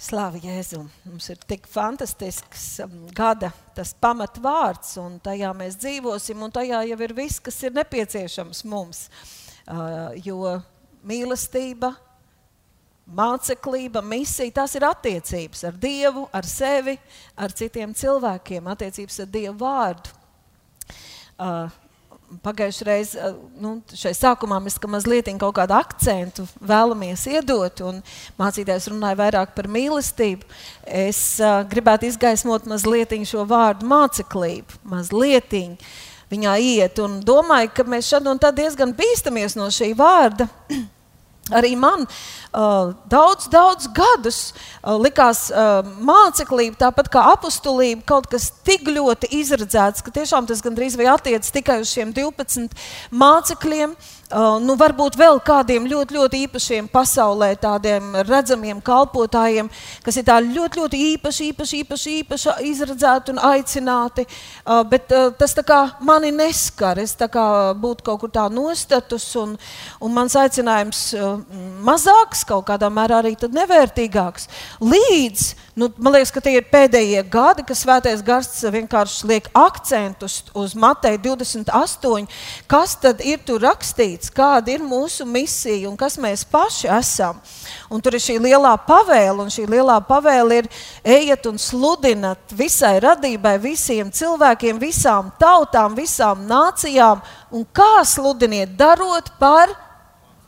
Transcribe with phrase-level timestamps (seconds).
[0.00, 0.86] Slāva Jēzum!
[1.04, 6.96] Mums ir tik fantastisks um, gada tas pamatvārds, un tajā mēs dzīvosim, un tajā jau
[7.04, 9.02] ir viss, kas ir nepieciešams mums.
[9.68, 10.54] Uh, jo
[11.04, 11.92] mīlestība,
[13.12, 16.96] māceklība, misija, tās ir attiecības ar Dievu, ar sevi,
[17.36, 20.16] ar citiem cilvēkiem, attiecības ar Dievu vārdu.
[21.36, 21.68] Uh,
[22.44, 28.00] pagājušajā reizē, nu, šai sākumā mēs mazliet kaut kādu akcentu vēlamies iedot, un
[28.40, 30.46] mācītājs runāja vairāk par mīlestību.
[30.84, 35.50] Es uh, gribētu izgaismot mazliet šo vārdu māceklību, mazliet
[36.30, 40.46] viņā iet, un domāju, ka mēs šad un tad diezgan bīstamies no šī vārda.
[41.50, 48.50] Arī man uh, daudz, daudz gadus uh, likās uh, māceklība, tāpat kā apstulība, kaut kas
[48.66, 52.74] tik ļoti izredzēts, ka tiešām tas gandrīz vai attiecas tikai uz šiem 12
[53.10, 53.94] mācekļiem.
[53.96, 54.19] Uh,
[54.62, 59.70] nu, varbūt vēl kādiem ļoti, ļoti īpašiem pasaulē, tādiem redzamiem kalpotājiem,
[60.04, 64.26] kas ir ļoti, ļoti īpaši, īpaši, īpaši, īpaši izredzēti un aicināti.
[64.90, 65.56] Bet tas
[66.06, 66.98] mani neskar.
[67.02, 67.16] Es
[67.80, 69.56] būtu kaut kur tā nostatus, un,
[70.00, 71.02] un mans aicinājums
[71.84, 74.48] mazāks, kaut kādā mērā arī nevērtīgāks.
[74.80, 80.42] Līdz, nu, man liekas, ka tie ir pēdējie gadi, kad Svētais Gars vienkārši liek akcentus
[80.52, 82.26] uz Mateja 28,
[82.68, 87.40] kas tad ir tur rakstīts, kāda ir mūsu misija un kas mēs paši esam.
[87.88, 90.68] Un tur ir šī lielā pavēle, un šī lielā pavēle ir
[91.16, 97.24] ejiet un sludinat visai radībai, visiem cilvēkiem, visām tautām, visām nācijām.
[97.56, 99.72] Un kā sludiniet, darot par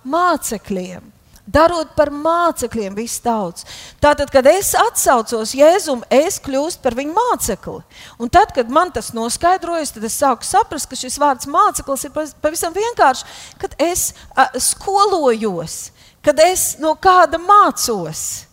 [0.04, 3.66] mācekļiem darot par mācekļiem visu tauts.
[4.02, 7.80] Tātad, kad es atsaucos Jēzum, es kļūstu par viņu mācekli.
[8.22, 12.14] Un tad, kad man tas noskaidrojas, tad es sāku saprast, ka šis vārds māceklis ir
[12.14, 13.26] pavisam vienkārši,
[13.62, 15.90] kad es a, skolojos,
[16.22, 18.46] kad es no kāda mācos.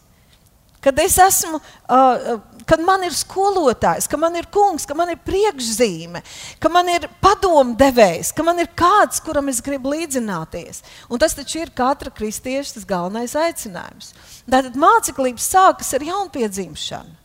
[0.80, 2.38] Kad es esmu uh,
[2.70, 6.22] kad man ir skolotājs, ka man ir kungs, ka man ir priekšzīme,
[6.62, 10.84] ka man ir padomdevējs, ka man ir kāds, kuram es gribu līdzināties.
[11.10, 14.14] Un tas taču ir katra kristieša galvenais aicinājums.
[14.46, 17.18] Tātad māceklības sākas ar jaunpiedzimšanu.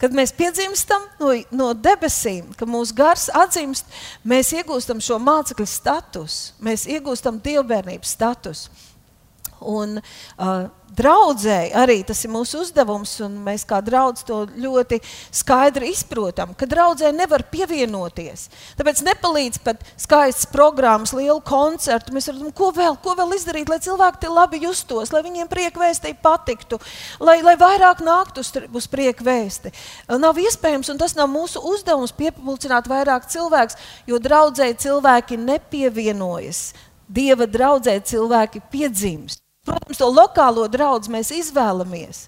[0.00, 3.84] Kad mēs piedzimstam no, no debesīm, kad mūsu gars atzīst,
[4.24, 8.72] mēs iegūstam šo mācekļu statusu, mēs iegūstam dievbijības statusu.
[9.60, 9.98] Un,
[10.38, 15.00] uh, draudzēji arī tas ir mūsu uzdevums, un mēs kā draugi to ļoti
[15.34, 18.48] skaidri izprotam, ka draudzē nevar pievienoties.
[18.78, 22.14] Tāpēc nepalīdz pat skaists programmas, lielu koncertu.
[22.16, 25.82] Mēs varam, ko vēl, ko vēl izdarīt, lai cilvēki te labi justos, lai viņiem prieka
[25.82, 26.80] vēstī patiktu,
[27.22, 29.72] lai, lai vairāk nāktu uz, uz prieka vēsti.
[30.20, 33.78] Nav iespējams, un tas nav mūsu uzdevums piepildīt vairāk cilvēku,
[34.10, 36.70] jo draudzēji cilvēki nepievienojas.
[37.10, 39.42] Dieva draudzē cilvēki piedzimst.
[39.70, 42.24] Protams, to lokālo draugu mēs izvēlamies,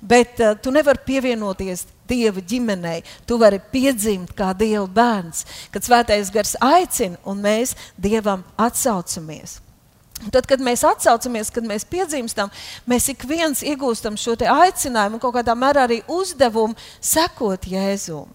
[0.00, 3.02] bet uh, tu nevari pievienoties Dieva ģimenei.
[3.26, 5.42] Tu vari piedzimt kā Dieva bērns,
[5.74, 9.58] kad Svētais Gars aicina un mēs Dievam atsaucamies.
[10.32, 12.48] Tad, kad mēs atsaucamies, kad mēs piedzimstam,
[12.88, 18.30] mēs ik viens iegūstam šo aicinājumu un kaut kādā mērā arī uzdevumu sekot Jēzum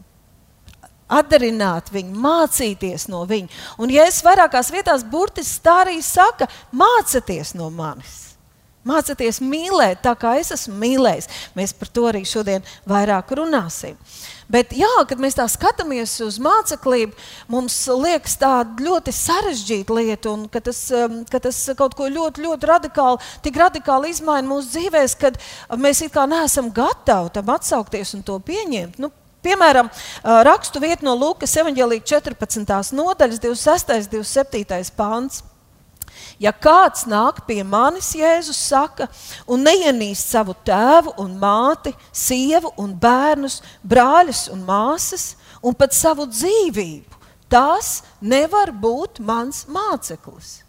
[1.12, 3.52] atdarināt viņu, mācīties no viņa.
[3.82, 8.31] Un, ja es vairākās vietās burtiski tā arī saka, mācieties no manis.
[8.88, 11.28] Mācieties mīlēt, tā kā es esmu mīlējis.
[11.58, 13.98] Mēs par to arī šodien vairāk runāsim.
[14.52, 17.14] Bet, jā, kad mēs tā skatāmies uz māceklību,
[17.52, 22.44] mums liekas tāda ļoti sarežģīta lieta, un ka tas, um, ka tas kaut ko ļoti,
[22.48, 25.40] ļoti radikāli, tik radikāli izmaina mūsu dzīvēm, kad
[25.80, 29.00] mēs it kā neesam gatavi tam atsaukties un to pieņemt.
[29.00, 32.92] Nu, Piemēram, uh, rakstu vietu no Lūkas evanģēlīja 14.
[32.94, 33.96] nodaļas, 26.
[33.98, 34.92] un 27.
[34.94, 35.42] pāns.
[36.42, 39.06] Ja kāds nāk pie manis, Jēzus saka,
[39.46, 46.26] un neienīst savu tēvu un māti, sievu un bērnus, brāļus un māsas, un pat savu
[46.32, 50.62] dzīvību, tas nevar būt mans māceklis.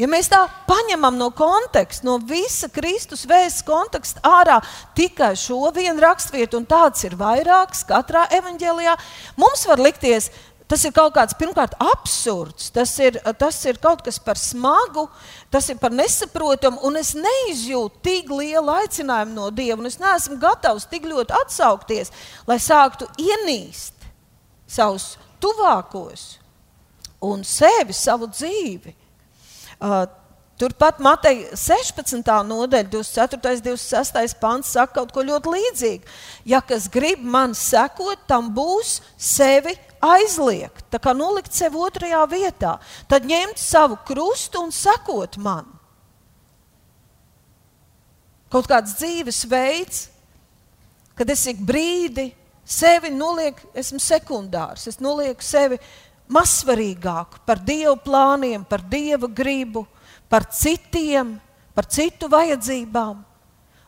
[0.00, 4.56] Ja mēs tā paņemam no konteksta, no visa Kristus vēstures konteksta ārā
[4.96, 8.94] tikai šo vienu raksturvietu, un tāds ir vairāks katrā evanģēlijā,
[9.36, 14.04] mums var likties, ka Tas ir kaut kāds, pirmkārt, absurds, tas ir, tas ir kaut
[14.06, 15.08] kas par smagu,
[15.50, 20.38] tas ir par nesaprotamu, un es neizjūtu tik lielu aicinājumu no Dieva, un es neesmu
[20.38, 22.14] gatavs tik ļoti atsaukties,
[22.46, 24.06] lai sāktu ienīst
[24.70, 26.38] savus tuvākos
[27.26, 28.94] un sevi, savu dzīvi.
[29.80, 30.06] Uh,
[30.60, 32.20] Turpat Mateja 16.
[32.44, 33.38] nodaļa, 24.
[33.40, 34.34] un 26.
[34.38, 36.18] pants saka kaut ko ļoti līdzīgu.
[36.52, 42.78] Ja kas grib man sekot, tam būs sevi aizliegt, tā kā nolikt sevi otrajā vietā,
[43.08, 45.68] tad ņemt savu krustu un sekot man.
[48.50, 50.08] kaut kāds dzīvesveids,
[51.14, 52.30] kad es ik brīdi
[52.66, 55.78] sevi nolieku, esmu sekundārs, es nolieku sevi
[56.30, 59.84] mazsvarīgāku par Dieva plāniem, par Dieva gribu,
[60.30, 61.36] par citiem,
[61.74, 63.22] par citu vajadzībām.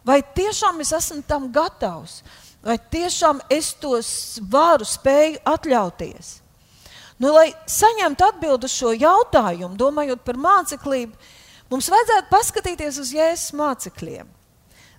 [0.02, 2.22] Vai tiešām es esmu tam gatavs?
[2.62, 6.36] Vai tiešām es tos varu, spēju atļauties?
[7.18, 11.18] Nu, lai saņemtu atbildi uz šo jautājumu, domājot par māceklību,
[11.70, 14.30] mums vajadzētu paskatīties uz Jēzus mācekļiem.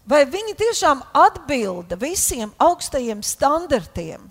[0.08, 4.28] Vai viņi tiešām atbilda visiem augstajiem standartiem,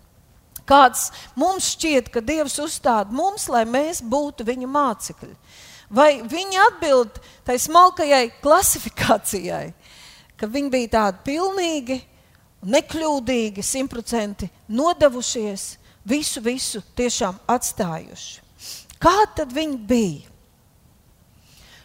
[0.69, 5.33] kāds mums šķiet, ka Dievs uzstāda mums, lai mēs būtu viņa mācekļi?
[5.93, 9.73] Vai viņi atbild tai smalkajai klasifikācijai,
[10.37, 11.99] ka viņi bija tādi pilnīgi,
[12.63, 15.67] nekļūdīgi, simtprocentīgi nodevušies,
[16.07, 18.41] visu, visu tiešām atstājuši.
[19.03, 20.29] Kā tad viņi bija?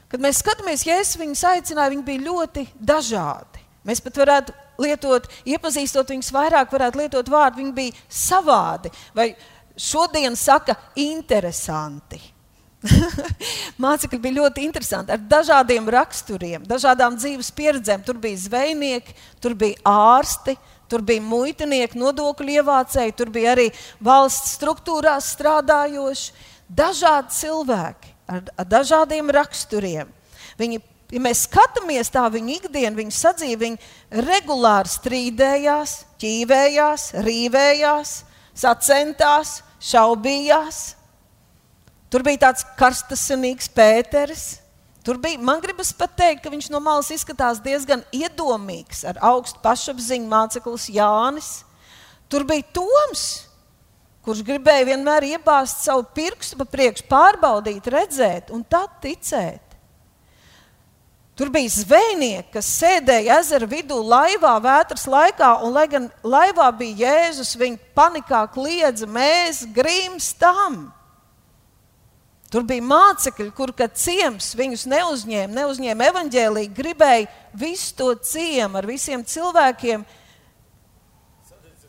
[0.08, 3.64] Kad mēs skatāmies, Jēzus viņus aicināja, viņi bija ļoti dažādi.
[3.88, 4.54] Mēs pat varētu
[4.84, 8.92] lietot, iepazīstot viņus vairāk, varētu lietot vārdu, viņi bija savādi.
[9.18, 9.32] Vai
[9.76, 12.22] šodien saka, interesanti.
[13.84, 18.04] Mācekļi bija ļoti interesanti, ar dažādiem raksturiem, dažādām dzīves pieredzēm.
[18.06, 20.58] Tur bija zvejnieki, tur bija ārsti,
[20.88, 23.68] Tur bija muitinieki, nodokļu ievācēji, tur bija arī
[24.04, 26.32] valsts struktūrās strādājoši,
[26.68, 30.14] dažādi cilvēki ar, ar dažādiem raksturiem.
[30.60, 30.80] Viņi,
[31.12, 38.14] ja mēs skatāmies tā viņu ikdienu, viņu sadzīvi, viņi regulāri strīdējās, ķīvējās, rīvējās,
[38.56, 40.82] sacentās, šaubījās.
[42.12, 44.48] Tur bija tāds karstasinīgs Pēters,
[45.08, 49.62] Tur bija, man gribas pat teikt, ka viņš no malas izskatās diezgan iedomīgs, ar augstu
[49.64, 51.52] pašapziņu māceklis Jānis.
[52.28, 53.22] Tur bija Toms,
[54.28, 59.64] kurš gribēja vienmēr iebāzt savu pirkstu pa priekšu, pārbaudīt, redzēt un tad ticēt.
[61.40, 67.06] Tur bija zvejnieki, kas sēdēja ezera vidū, laivā, vētras laikā, un, lai gan laivā bija
[67.06, 70.90] Jēzus, viņi panikā kliedza: Mēs grimstam!
[72.48, 79.24] Tur bija mācekļi, kur ciems viņus neuzņēma, neuzņēma evaņģēlīgi, gribēja visu to ciemu ar visiem
[79.28, 80.06] cilvēkiem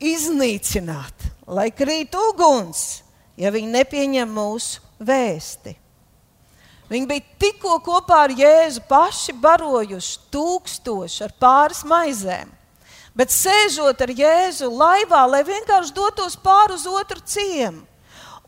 [0.03, 3.05] iznīcināt, lai krīt uguns,
[3.39, 5.77] ja viņi nepieņem mūsu vēsti.
[6.89, 12.51] Viņi bija tikko kopā ar Jēzu paši barojuši tūkstoši ar pāris maizēm,
[13.15, 17.85] bet sēžot ar Jēzu laivā, lai vienkārši dotos pāri uz otru ciemu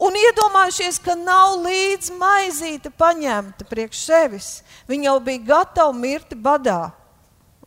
[0.00, 4.48] un iedomājušies, ka nav līdz maizīte paņemta priekš sevis.
[4.88, 6.90] Viņi jau bija gatavi mirti badā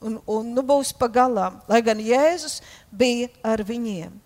[0.03, 2.59] un, un nu būs pagalām, lai gan Jēzus
[2.91, 4.19] bija ar viņiem.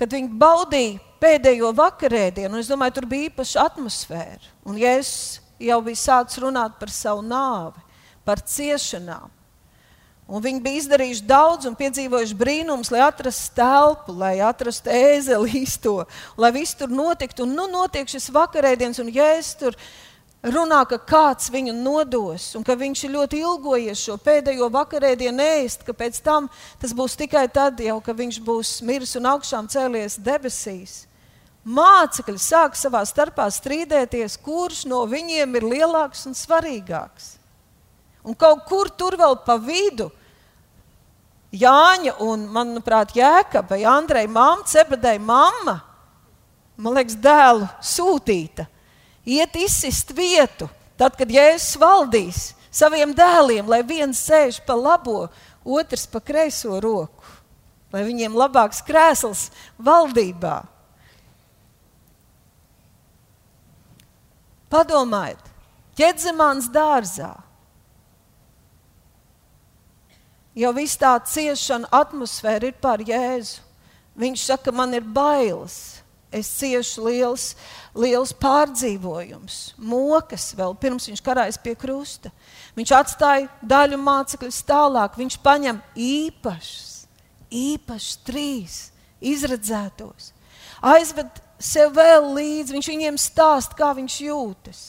[0.00, 4.54] Kad viņi baudīja pēdējo vakarēdienu, es domāju, tur bija īpaša atmosfēra.
[4.64, 7.82] Un Jēzus jau bija sācis runāt par savu nāvi,
[8.24, 9.28] par ciešanām.
[10.30, 16.04] Un viņi bija izdarījuši daudz un piedzīvojuši brīnumus, lai atrastu telpu, lai atrastu ēzeli īsto,
[16.38, 17.42] lai viss tur notiktu.
[17.48, 19.78] Un nu notiek šis vakarēdiens, un Jēzus tur
[20.54, 25.82] runā, ka kāds viņu nodos, un ka viņš ir ļoti ilgojies šo pēdējo vakarēdienu ēst,
[25.88, 26.46] ka pēc tam
[26.78, 31.08] tas būs tikai tad, jau, kad viņš būs miris un augšām cēlies debesīs.
[31.66, 37.34] Mācekļi sāk savā starpā strīdēties, kurš no viņiem ir lielāks un svarīgāks.
[38.22, 40.12] Un kaut kur tur vēl pa vidu
[41.50, 45.80] Jāņa un, manuprāt, Jēkaba vai Andreja mamma, Cebedēja mamma,
[46.78, 48.68] man liekas, dēlu sūtīta,
[49.26, 50.68] iet izsist vietu,
[51.00, 55.26] tad, kad Jēzus valdīs saviem dēliem, lai viens sēž pa labo,
[55.66, 57.26] otrs pa kreiso roku,
[57.90, 59.48] lai viņiem labāks krēsls
[59.82, 60.62] valdībā.
[64.70, 65.42] Padomājiet,
[65.98, 67.34] ķedzemāns dārzā
[70.60, 73.64] jo viss tā ciešana atmosfēra ir par Jēzu.
[74.20, 76.00] Viņš saka, man ir bailes.
[76.30, 77.44] Es ciešu liels,
[77.90, 82.30] liels pārdzīvojums, mokas vēl pirms viņš karājas pie krusta.
[82.76, 85.18] Viņš atstāja daļu mācekļus tālāk.
[85.18, 86.92] Viņš paņem īpašus,
[87.50, 88.76] īpašus trīs
[89.18, 90.30] izredzētos.
[90.80, 94.84] Aizved sev vēl līdzi, viņš viņiem stāsta, kā viņš jūtas.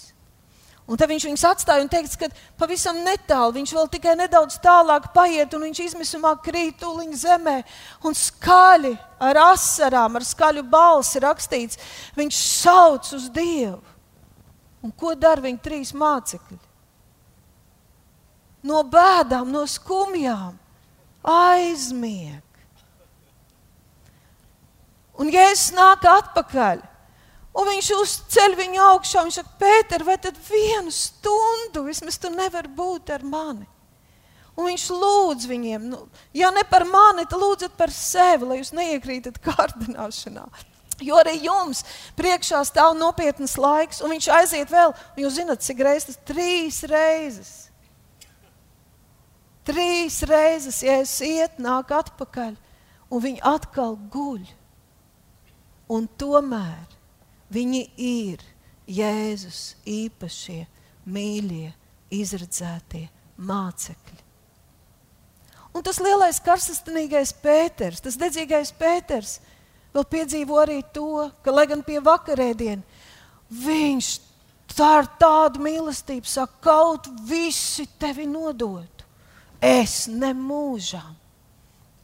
[0.90, 2.28] Un tad viņš viņus atstāja un teica, ka
[2.60, 7.58] pavisam netālu viņš vēl tikai nedaudz tālāk paiet, un viņš izmisumā krīt tuliņ zemē.
[8.08, 11.80] Un skaļi ar asarām, ar skaļu balsi rakstīts,
[12.18, 13.80] viņš sauc uz Dievu.
[14.82, 16.58] Un ko dara viņa trīs mācekļi?
[18.66, 20.58] No bēdām, no skumjām
[21.22, 22.42] aizmieg.
[25.22, 26.82] Un Jēzus nāk atpakaļ
[27.52, 29.26] Un viņš uzceļ viņu augšā.
[29.26, 33.68] Viņš saka, Pēter, vai tad vienu stundu vismaz tu nevari būt ar mani?
[34.56, 36.02] Un viņš lūdz viņiem, nu,
[36.36, 40.44] ja ne par mani, tad lūdziet par sevi, lai jūs neiekrītat kārdināšanā.
[41.02, 41.82] Jo arī jums
[42.20, 44.94] priekšā stāv nopietnas laiks, un viņš aiziet vēl.
[45.18, 47.54] Jūs zināt, cik reizes tas trīs reizes.
[49.66, 52.54] Trīs reizes, ja es iet, nāk atpakaļ,
[53.10, 54.44] un viņi atkal guļ.
[55.92, 57.01] Un tomēr
[57.52, 58.44] viņi ir
[58.92, 60.66] Jēzus īpašie,
[61.12, 61.72] mīļie,
[62.12, 63.08] izredzētie
[63.42, 64.20] mācekļi.
[65.72, 69.38] Un tas lielais karstasinīgais Pēters, tas dedzīgais Pēters,
[69.96, 72.84] vēl piedzīvo arī to, ka, lai gan pie vakarēdiena,
[73.64, 74.10] viņš
[74.76, 79.08] tā ar tādu mīlestību saka, kaut visi tevi nodotu.
[79.62, 81.16] Es nemūžām.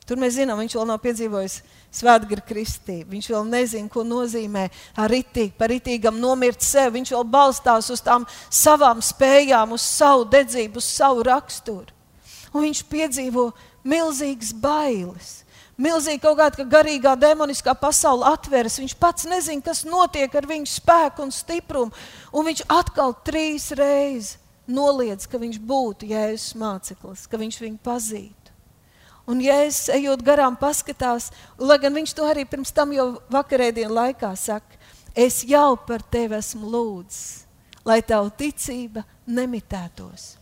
[0.07, 1.57] Tur mēs zinām, viņš vēl nav piedzīvojis
[1.94, 3.12] svētgara kristību.
[3.15, 4.67] Viņš vēl nezina, ko nozīmē
[5.10, 6.94] ritīgi, par ritīgam nomirt sev.
[6.98, 11.98] Viņš vēl balstās uz tām savām spējām, uz savu dedzību, uz savu raksturu
[12.58, 13.51] un viņš piedzīvo
[13.88, 15.36] milzīgas bailes.
[15.77, 18.79] Milzīgi kaut kāda garīgā, demoniskā pasaule atveras.
[18.82, 21.94] Viņš pats nezina, kas notiek ar viņu spēku un stiprumu.
[22.34, 28.37] Un viņš atkal trīs reizes noliedz, ka viņš būtu Jēzus māceklis, ka viņš viņu pazītu.
[29.27, 33.98] Un, ja es ejot garām, paskatās, lai gan viņš to arī pirms tam jau vakarēdienas
[33.98, 34.79] laikā saka,
[35.12, 37.43] es jau par tevi esmu lūdzis,
[37.84, 40.38] lai tava ticība nemitētos.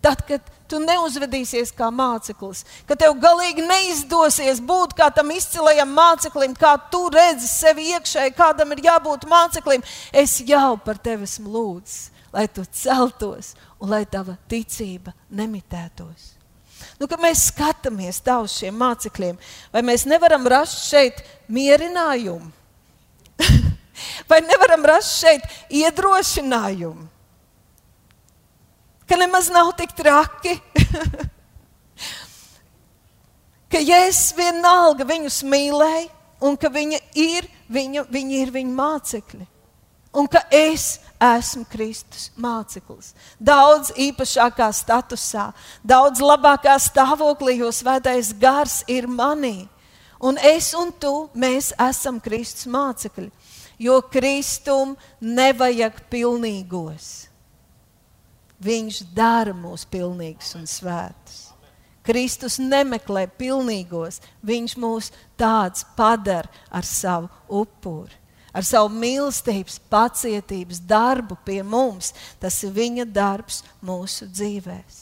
[0.00, 6.56] Tad, kad tu neuzvedīsies kā māceklis, ka tev galīgi neizdosies būt kā tam izcilajam māceklim,
[6.56, 9.84] kā tu redzi sevi iekšēji, kādam ir jābūt māceklim,
[10.16, 16.39] es jau par tevi esmu lūdzis, lai tu celtos un lai tava ticība nemitētos.
[17.00, 19.38] Nu, kad mēs skatāmies uz šiem mācekļiem,
[19.72, 22.50] vai mēs nevaram rast šeit mierinājumu,
[24.30, 27.08] vai nevaram rast šeit iedrošinājumu?
[29.10, 30.54] ka nemaz nav tik traki.
[33.72, 36.06] ka Jēzus vienalga viņus mīlēja
[36.46, 39.46] un ka viņa ir, viņa, viņa ir viņa mācekļi.
[40.14, 43.12] Un ka es esmu Kristus māceklis.
[43.36, 45.50] Daudz īpašākā statusā,
[45.84, 49.68] daudz labākā stāvoklī, jo svētais gars ir manī.
[50.20, 53.30] Un es un tu, mēs esam Kristus mācekļi.
[53.80, 57.30] Jo Kristum nevajag pilnīgos.
[58.60, 61.46] Viņš dara mūs pilnīgus un svētus.
[62.04, 65.10] Kristus nemeklē pilnīgos, viņš mūs
[65.40, 68.19] tādus padara ar savu upuri,
[68.52, 72.12] ar savu mīlestības, pacietības darbu pie mums.
[72.40, 74.98] Tas ir viņa darbs mūsu dzīvēm.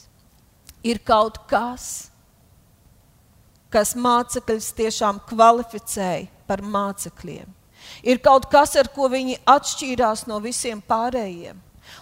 [0.86, 2.08] Ir kaut kas,
[3.72, 7.48] kas mācekļus tiešām kvalificēja par mācekļiem.
[8.06, 11.58] Ir kaut kas, ar ko viņi atšķīrās no visiem pārējiem.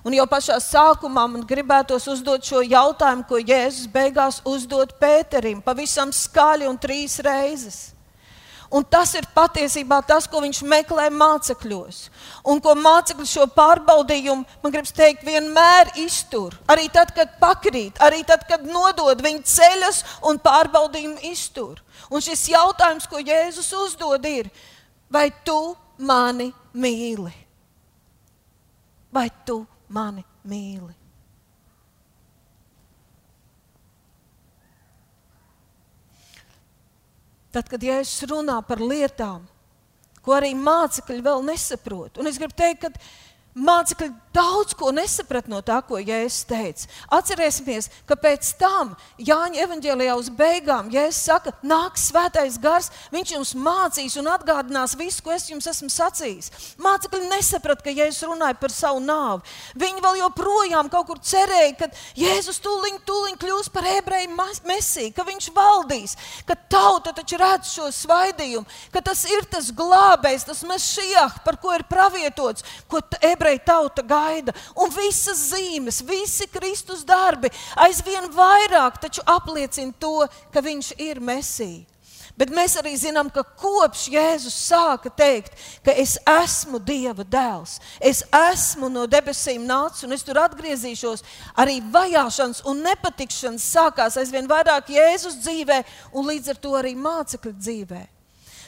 [0.06, 6.12] Un jau pašā sākumā man gribētos uzdot šo jautājumu, ko Jēzus beigās uzdod Pēterim, pavisam
[6.14, 7.95] skaļi un trīs reizes.
[8.70, 12.00] Un tas ir patiesībā tas, ko viņš meklē mācekļos.
[12.50, 16.56] Un ko mācekļi šo pārbaudījumu, man gribas teikt, vienmēr iztur.
[16.70, 21.80] Arī tad, kad pakrīt, arī tad, kad nodod, viņi ceļas un pārbaudījumu iztur.
[22.10, 24.50] Un šis jautājums, ko Jēzus uzdod, ir,
[25.10, 27.34] vai tu mani mīli?
[29.14, 31.05] Vai tu mani mīli.
[37.56, 39.46] Tad, kad Jēzus runā par lietām,
[40.20, 42.90] ko arī mācekļi vēl nesaprot, un es gribu teikt, ka
[43.56, 46.88] Mācekļi daudz ko nesaprata no tā, ko Jēzus teica.
[47.16, 53.54] Atcerēsimies, ka pēc tam Jāņa evanģēlijā uz beigām Jēzus saka, nāks svētais gars, viņš jums
[53.56, 56.50] mācīs un atgādinās visu, ko es jums esmu sacījis.
[56.82, 59.56] Mācekļi nesaprata, ka Jēzus runāja par savu nāvi.
[59.80, 61.88] Viņi vēl joprojām kaut kur cerēja, ka
[62.20, 64.36] Jēzus tūliņ, tūliņ kļūs par ebreju
[64.68, 70.44] mesiju, ka viņš valdīs, ka tauta taču redz šo svaidījumu, ka tas ir tas glābējs,
[70.50, 74.52] tas mesijah, par ko ir pravietots, ko ebreji ebreju tauta gaida.
[74.74, 81.84] Un visas zīmes, visi Kristus darbi aizvien vairāk apliecina to, ka viņš ir Mesija.
[82.36, 88.20] Bet mēs arī zinām, ka kopš Jēzus sāka teikt, ka es esmu Dieva dēls, es
[88.28, 91.24] esmu no debesīm nācis un es tur atgriezīšos,
[91.56, 95.80] arī vajāšanas un nepatikšanas sākās aizvien vairāk Jēzus dzīvē
[96.12, 98.02] un līdz ar to arī mācekļu dzīvē.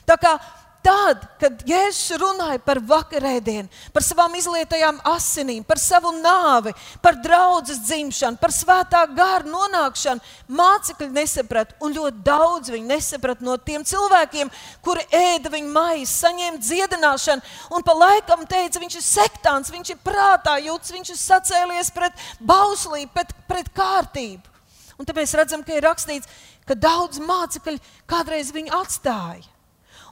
[0.08, 0.38] Tā kā
[0.84, 6.72] tad, kad Jēzus runāja par vakarēdienu, par savām izlietajām asinīm, par savu nāvi,
[7.04, 10.22] par draudzes dzimšanu, par svētā gara nonākšanu,
[10.60, 14.52] mācekļi nesaprata, un ļoti daudz viņi nesaprata no tiem cilvēkiem,
[14.84, 20.02] kuri ēda viņa maizi, saņēma dziedināšanu, un pa laikam teica, viņš ir sektāns, viņš ir
[20.04, 24.56] prātā jūtas, viņš ir sacēlies pret bauslību, pret, pret kārtību.
[24.98, 26.26] Un mēs redzam, ka ir rakstīts,
[26.66, 27.78] ka daudz mācekļu
[28.10, 29.57] kādreiz viņu atstāja.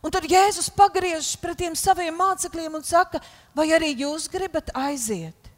[0.07, 3.19] Un tad Jēzus pagriežas pret tiem saviem mācekļiem un saka,
[3.59, 5.51] vai arī jūs gribat aiziet?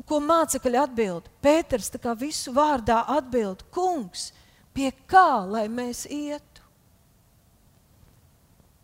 [0.00, 1.28] Un ko mācekļi atbild?
[1.44, 4.30] Pēters tā kā visu vārdā atbild, kungs,
[4.72, 6.64] pie kā lai mēs ietu?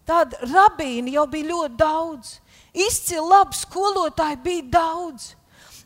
[0.04, 2.36] Tāda rabīna jau bija ļoti daudz.
[2.76, 5.32] Izcili labi skolotāji bija daudz.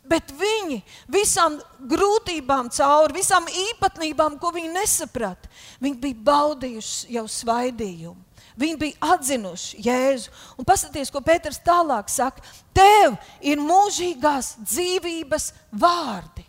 [0.06, 5.50] Bet viņi visām grūtībām cauri, visām īpatnībām, ko viņi nesaprata,
[5.82, 8.25] viņi bija baudījuši jau svaidījumu.
[8.56, 10.32] Viņi bija atzinuši Jēzu.
[10.56, 12.44] Un paskatieties, ko Pēters tālāk saka.
[12.76, 16.46] Tev ir mūžīgās dzīvības vārdi.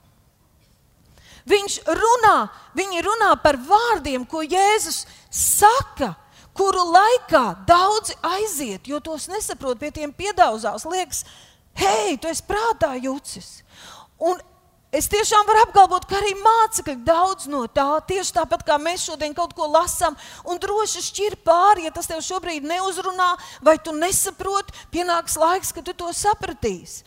[1.48, 2.38] Viņš runā,
[2.76, 6.14] viņi runā par vārdiem, ko Jēzus saka,
[6.58, 10.88] kuru laikā daudzi aiziet, jo tos nesaprot, pie tiem piedauzās.
[10.90, 11.24] Liekas,
[11.78, 13.62] hei, tu esi prātā jūcis.
[14.20, 14.40] Un
[14.96, 19.34] Es tiešām varu apgalvot, ka arī mācekļi daudz no tā, tieši tāpat kā mēs šodien
[19.36, 20.16] kaut ko lasām,
[20.48, 23.34] un droši šķir pāri, ja tas tev šobrīd neuzrunā,
[23.68, 27.04] vai tu nesaproti, pienāks laiks, kad tu to sapratīsi.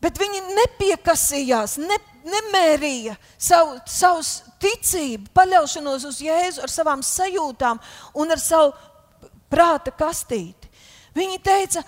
[0.00, 4.24] Bet viņi nepiekasījās, ne, nemērīja savu, savu
[4.62, 7.82] ticību, paļaušanos uz Jēzu ar savām sajūtām
[8.16, 8.72] un ar savu
[9.52, 10.70] prāta kastīti.
[11.18, 11.82] Viņi teica,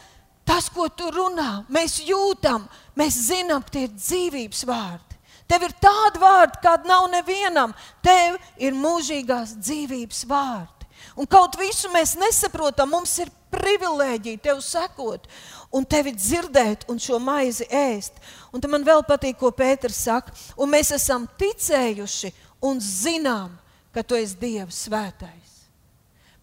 [0.51, 2.67] tas, ko tu runā, mēs jūtam,
[3.01, 5.17] Mēs zinām, tie ir dzīvības vārdi.
[5.49, 7.73] Tev ir tādi vārdi, kāda nav nevienam.
[8.05, 10.89] Tev ir mūžīgās dzīvības vārdi.
[11.19, 15.25] Un kaut visu mēs nesaprotam, mums ir privilēģija tev sekot,
[15.75, 18.21] un tevi dzirdēt, un šo maizi ēst.
[18.55, 20.35] Un man vēl patīk, ko Pēters saka.
[20.61, 22.35] Un mēs esam ticējuši
[22.69, 23.57] un zinām,
[23.95, 25.57] ka tu esi Dieva svētais.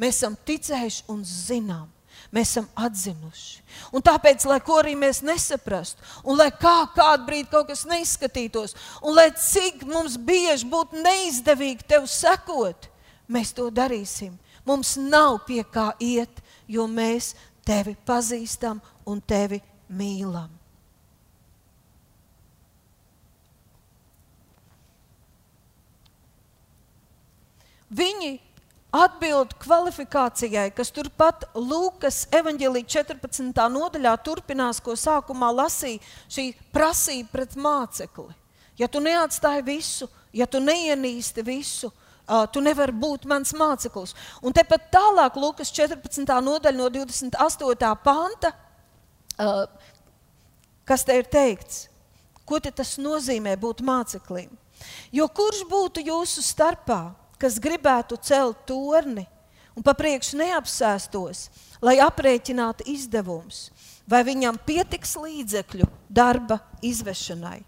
[0.02, 1.88] Mēs esam ticējuši un zinām
[2.34, 3.64] mēs esam atzinuši.
[3.96, 8.76] Un tāpēc, lai ko arī mēs nesaprastu, un lai kā kādu brīdi kaut kas neizskatītos,
[9.04, 12.90] un lai cik mums bieži būtu neizdevīgi tev sekot,
[13.28, 14.36] mēs to darīsim.
[14.68, 17.34] Mums nav pie kā iet, jo mēs
[17.68, 20.52] tevi pazīstam un tevi mīlam.
[27.88, 28.34] Viņi
[28.98, 33.54] atbild kvalifikācijai, kas turpat Lūkas evanģēlī 14.
[33.74, 38.34] nodaļā turpinās, ko sākumā lasīja šī prasība pret mācekli.
[38.78, 44.16] Ja tu neatstāji visu, ja tu neienīsti visu, uh, tu nevari būt mans māceklis.
[44.46, 46.26] Un tepat tālāk Lūkas 14.
[46.46, 47.94] nodaļa no 28.
[48.06, 48.54] panta,
[49.38, 49.66] uh,
[50.88, 51.88] kas te ir teikts,
[52.48, 54.52] ko te tas nozīmē būt māceklim.
[55.12, 57.02] Jo kurš būtu jūsu starpā?
[57.42, 59.28] Kas gribētu celt torni
[59.78, 61.48] un pa priekšu neapsēstos,
[61.86, 63.68] lai aprēķinātu izdevumus,
[64.10, 67.60] vai viņam pietiks līdzekļu darba izvešanai,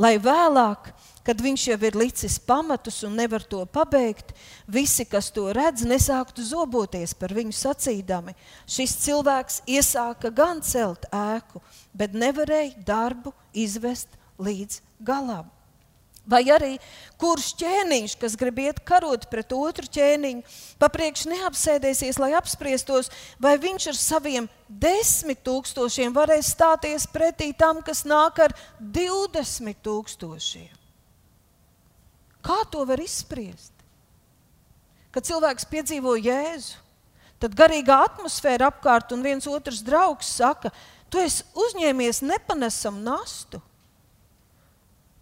[0.00, 0.92] lai vēlāk,
[1.28, 4.32] kad viņš jau ir licis pamatus un nevar to pabeigt,
[4.64, 8.32] visi, kas to redz, nesāktu zoboties par viņu sacīdami.
[8.64, 11.60] Šis cilvēks iesāka gan celt ēku,
[11.92, 15.57] bet nevarēja darbu izvest līdz galam.
[16.28, 16.74] Vai arī
[17.20, 20.42] kurš ķēniņš, kas grib iet karot pret otru ķēniņu,
[20.80, 23.08] papriekš neapsēdēsies, lai apspriestos,
[23.40, 30.74] vai viņš ar saviem desmit tūkstošiem varēs stāties pretī tam, kas nāk ar divdesmit tūkstošiem.
[32.44, 33.72] Kā to var izspriest?
[35.12, 36.76] Kad cilvēks piedzīvo Jēzu,
[37.40, 40.70] tad garīgā atmosfēra apkārt un viens otrs draugs saka,
[41.08, 43.62] tu esi uzņēmies nepanesam nastu.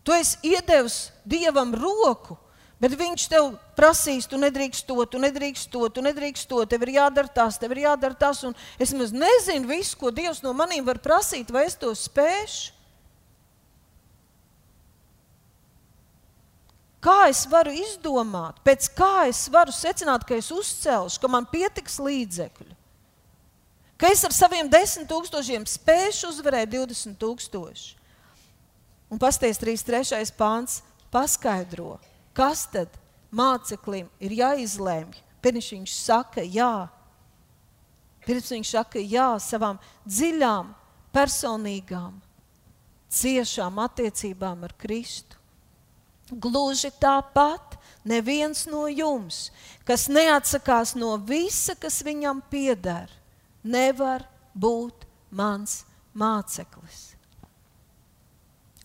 [0.06, 2.36] Tu esi iedevis Dievam roku,
[2.78, 6.94] bet Viņš tev prasīs, tu nedrīkst to, tu nedrīkst to, tu nedrīkst to, tev ir
[7.00, 8.44] jādara tas, tev ir jādara tas.
[8.78, 12.76] Es maz nezinu visu, ko Dievs no maniem var prasīt, vai es to spēšu.
[17.02, 22.00] Kā es varu izdomāt, pēc kā es varu secināt, ka es uzcelšu, ka man pietiks
[22.02, 22.72] līdzekļu,
[24.00, 27.94] ka es ar saviem desmit tūkstošiem spēšu uzvarēt 20 tūkstošus.
[29.10, 30.32] Un pasties 3.3.
[30.34, 30.80] pāns
[31.14, 31.96] paskaidro,
[32.34, 32.90] kas tad
[33.30, 35.22] māceklim ir jāizlēmj.
[35.44, 36.88] Pirms viņš saka jā,
[38.26, 40.72] pirms viņš saka jā savām dziļām,
[41.14, 42.16] personīgām,
[43.14, 45.38] ciešām attiecībām ar Kristu.
[46.26, 49.52] Gluži tāpat neviens no jums,
[49.86, 53.06] kas neatsakās no visa, kas viņam pieder,
[53.62, 57.15] nevar būt mans māceklis.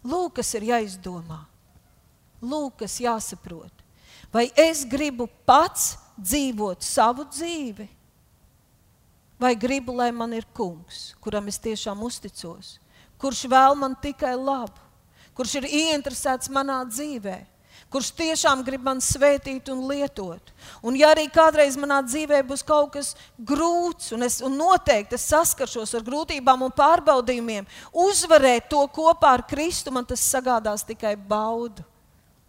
[0.01, 1.43] Lūk, kas ir jāizdomā.
[2.41, 3.73] Lūk, kas jāsaprot.
[4.33, 7.87] Vai es gribu pats dzīvot savu dzīvi,
[9.41, 12.77] vai gribu, lai man ir kungs, kuram es tiešām uzticos,
[13.21, 14.77] kurš vēl man tikai labu,
[15.37, 17.50] kurš ir ieinteresēts manā dzīvēm?
[17.91, 20.53] Kurš tiešām grib man svētīt un lietot.
[20.83, 25.27] Un ja arī kādreiz manā dzīvē būs kaut kas grūts, un, es, un noteikti es
[25.33, 31.83] saskaršos ar grūtībām un pārbaudījumiem, uzvarēt to kopā ar Kristu, man tas sagādās tikai baudu,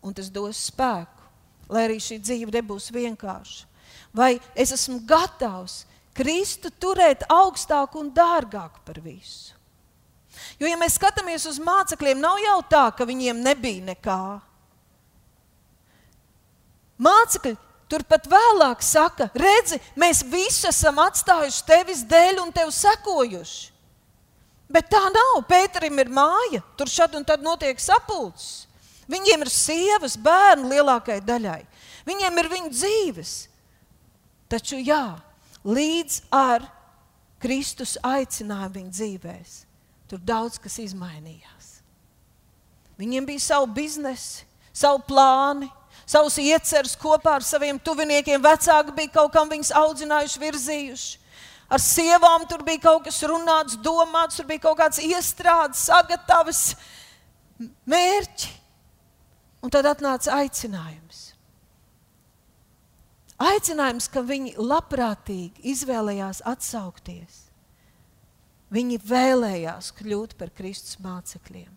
[0.03, 1.27] un tas dos spēku,
[1.73, 3.67] lai arī šī dzīve nebūs vienkārša.
[4.15, 9.57] Vai es esmu gatavs Kristu turēt augstāk un dārgāk par visu?
[10.61, 14.23] Jo, ja mēs skatāmies uz mācekļiem, nav jau tā, ka viņiem nebija nekā.
[17.03, 17.57] Mācekļi
[17.91, 23.73] turpat vēlāk saka, redzi, mēs visi esam atstājuši tevis dēļ un tev sekojuši.
[24.73, 25.43] Bet tā nav.
[25.49, 28.67] Pēterim ir māja, tur šad un tad notiek sapulces.
[29.11, 31.61] Viņiem ir sievas, bērni lielākajai daļai.
[32.09, 33.33] Viņiem ir viņu dzīves.
[34.53, 35.19] Taču jā,
[35.65, 36.65] līdz ar
[37.43, 39.55] Kristus aicinājumu viņu dzīvēs,
[40.09, 41.69] tur daudz kas izmainījās.
[43.01, 45.69] Viņiem bija savu biznesu, savu plānu,
[46.07, 48.43] savus iecerus kopā ar saviem tuviniekiem.
[48.43, 51.19] Vecāki bija kaut kam viņus audzinājuši, virzījuši.
[51.73, 56.75] Ar sievām tur bija kaut kas runāts, domāts, tur bija kaut kāds iestrādes, sagatavs
[57.89, 58.51] mērķi.
[59.63, 61.31] Un tad atnāca aicinājums.
[63.43, 67.39] Aicinājums, ka viņi labprātīgi izvēlējās atsaukties.
[68.73, 71.73] Viņi vēlējās kļūt par Kristus mācekļiem.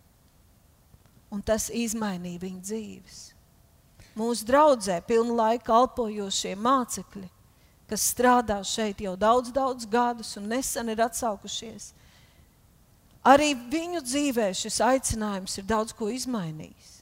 [1.34, 3.24] Un tas izmainīja viņu dzīves
[4.16, 7.28] mūsu draudzē pilnu laiku kalpojošie mācekļi,
[7.90, 11.92] kas strādā šeit jau daudz, daudz gadus un nesen ir atsaukušies.
[13.26, 16.92] Arī viņu dzīvē šis aicinājums ir daudz ko izmainījis.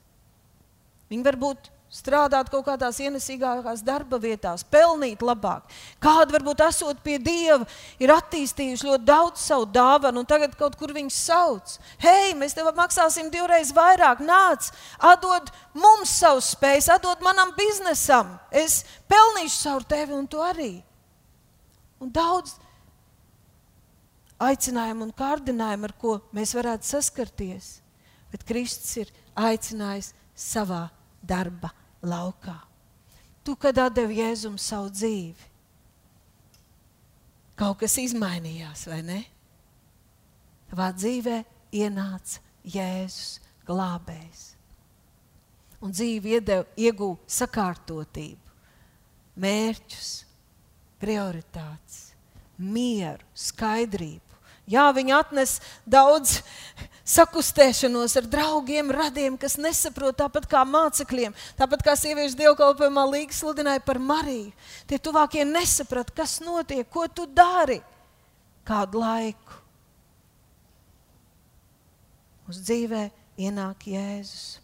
[1.13, 5.69] Viņi varbūt strādāt kaut kādās ienesīgākās darba vietās, pelnīt labāk.
[6.03, 7.63] Kādi varbūt esot pie Dieva,
[8.03, 11.77] ir attīstījuši ļoti daudz savu dāvanu, un tagad kaut kur viņus sauc.
[12.03, 18.35] Hei, mēs tev maksāsim divreiz vairāk, nāc, atdod mums savus spējas, atdod manam biznesam.
[18.51, 20.75] Es pelnīšu caur tevi un tu arī.
[22.03, 22.57] Un daudz
[24.43, 27.71] aicinājumu un kārdinājumu, ar ko mēs varētu saskarties.
[28.35, 30.89] Bet Kristus ir aicinājis savā
[31.23, 31.71] darba
[32.09, 32.57] laukā.
[33.45, 35.51] Tu, kad devi Jēzum savu dzīvi,
[37.61, 39.21] kaut kas izmainījās, vai ne?
[40.71, 41.39] Tavā dzīvē
[41.77, 43.39] ienāca Jēzus
[43.69, 44.45] glābējs.
[45.85, 46.41] Un dzīve
[46.81, 48.55] iegūta sakārtotību,
[49.45, 50.13] mērķus,
[51.03, 51.99] prioritātes,
[52.57, 54.34] mieru, skaidrību.
[54.71, 56.39] Jā, viņi atnes daudz
[57.05, 63.83] sakustēšanos ar draugiem, radiem, kas nesaprot tāpat kā mācekļiem, tāpat kā sieviešu dievkalpojumā līga sludināja
[63.85, 64.55] par Mariju.
[64.89, 67.83] Tie tuvākie nesaprata, kas notiek, ko tu dari
[68.65, 69.61] kādu laiku.
[72.49, 73.09] Uz dzīvē
[73.41, 74.61] ienāk Jēzus.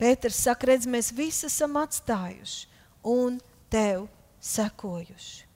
[0.00, 2.68] Pēters saka, redz, mēs visi esam atstājuši
[3.06, 3.38] un
[3.72, 4.08] tev
[4.42, 5.51] sekojuši.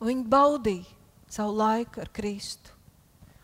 [0.00, 2.76] Viņi baudīja savu laiku ar Kristu.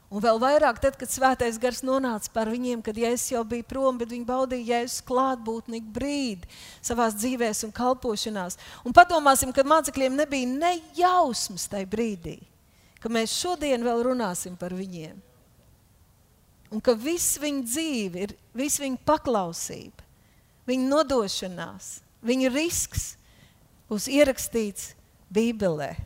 [0.06, 3.98] Un vēl vairāk, tad, kad svētais gars nonāca par viņiem, kad Jēzus jau bija prom,
[3.98, 6.46] bet viņi baudīja Jēzus klātbūtni brīdi
[6.78, 8.56] savā dzīvēm un kalpošanās.
[8.86, 12.38] Un padomāsim, kad mācekļiem nebija ne jausmas tajā brīdī,
[13.02, 15.18] ka mēs šodien vēl runāsim par viņiem.
[16.70, 20.06] Un ka viss viņa dzīve ir, viss viņa paklausība,
[20.70, 23.16] viņa nodošanās, viņa risks
[23.90, 24.94] būs ierakstīts
[25.34, 25.96] Bībelē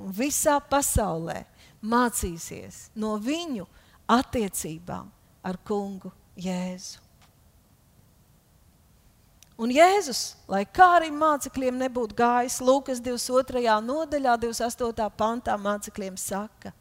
[0.00, 1.44] un visā pasaulē
[1.80, 3.66] mācīsies no viņu
[4.10, 5.08] attiecībām
[5.46, 7.00] ar kungu Jēzu.
[9.60, 13.60] Un Jēzus, lai kā arī mācekļiem nebūtu gājis, Lūkas 22.
[13.84, 15.08] nodaļā, 28.
[15.20, 16.72] pantā mācekļiem saka,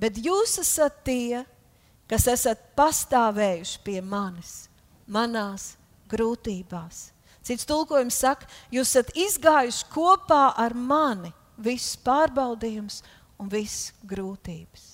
[0.00, 1.42] bet jūs esat tie,
[2.08, 4.70] kas esat pastāvējuši pie manis,
[5.04, 5.74] manās
[6.08, 7.10] grūtībās.
[7.44, 13.02] Cits tulkojums saka, jūs esat izgājuši kopā ar mani visus pārbaudījumus
[13.40, 14.86] un visas grūtības.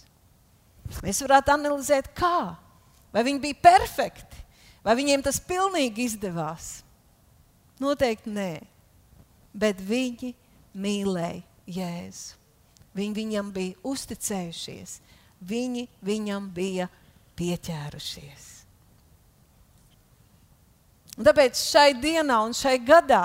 [1.02, 2.58] Mēs varētu analizēt, kā.
[3.12, 4.38] Vai viņi bija perfekti,
[4.84, 6.80] vai viņiem tas pilnīgi izdevās?
[7.82, 8.52] Noteikti nē,
[9.52, 10.32] bet viņi
[10.72, 12.38] mīlēja Jēzu.
[12.92, 14.98] Viņi viņam bija uzticējušies,
[15.48, 16.88] viņi viņam bija
[17.38, 18.48] pieķērušies.
[21.16, 23.22] Un tāpēc šai dienā un šai gadā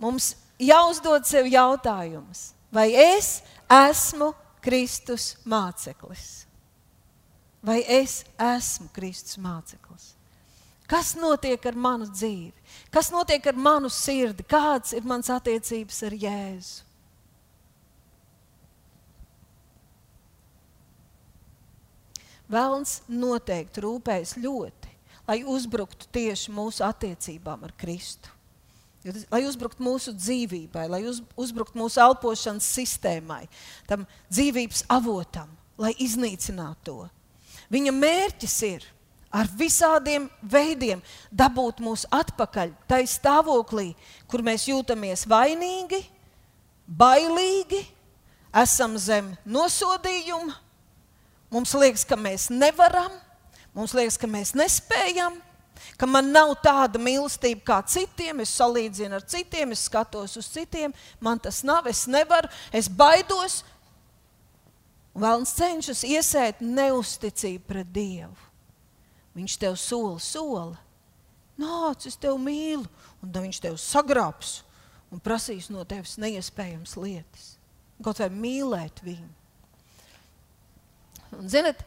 [0.00, 3.40] mums jāuzdod sev jautājumus, vai es
[3.70, 4.32] esmu
[4.64, 6.46] Kristus māceklis?
[7.66, 10.12] Vai es esmu Kristus māceklis?
[10.86, 12.54] Kas notiek ar manu dzīvi?
[12.94, 14.46] Kas notiek ar manu sirdi?
[14.46, 16.84] Kāds ir mans attiecības ar Jēzu?
[22.46, 24.92] Vēlns noteikti rūpējas ļoti,
[25.26, 28.30] lai uzbruktu tieši mūsu attiecībām ar Kristu.
[29.30, 33.44] Lai uzbruktu mūsu dzīvībai, lai uz, uzbruktu mūsu elpošanas sistēmai,
[33.86, 36.98] tam dzīvības avotam, lai iznīcinātu to.
[37.70, 38.86] Viņa mērķis ir
[39.30, 43.92] ar visādiem veidiem dabūt mūs atpakaļ tajā stāvoklī,
[44.30, 46.02] kur mēs jūtamies vainīgi,
[46.86, 47.82] bailīgi,
[48.56, 50.66] esam zem nosodījuma,
[51.52, 53.12] Mums liekas, ka mēs nevaram,
[53.74, 55.38] mums liekas, ka mēs nespējam,
[55.98, 60.94] ka man nav tāda mīlestība kā citiem, es salīdzinu ar citiem, es skatos uz citiem,
[61.20, 63.62] man tas nav, es nevaru, es baidos.
[65.16, 68.34] Vēlams cenšas iesēt neusticību pret Dievu.
[69.36, 70.76] Viņš tev sola, sola.
[71.60, 72.84] Nāc, es tevi mīlu,
[73.22, 74.58] un tad viņš tev sagrābs
[75.12, 77.54] un prasīs no tevis neiespējamas lietas.
[78.04, 79.28] Kaut vai mīlēt viņu.
[81.36, 81.80] Un, zinat,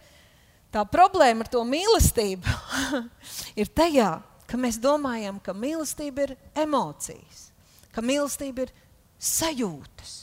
[0.74, 2.56] tā problēma ar to mīlestību
[3.62, 4.12] ir tajā,
[4.50, 7.50] ka mēs domājam, ka mīlestība ir emocijas,
[7.94, 8.74] ka mīlestība ir
[9.20, 10.16] sajūtas.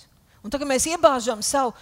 [0.43, 1.75] Un tagad mēs iebāžam savu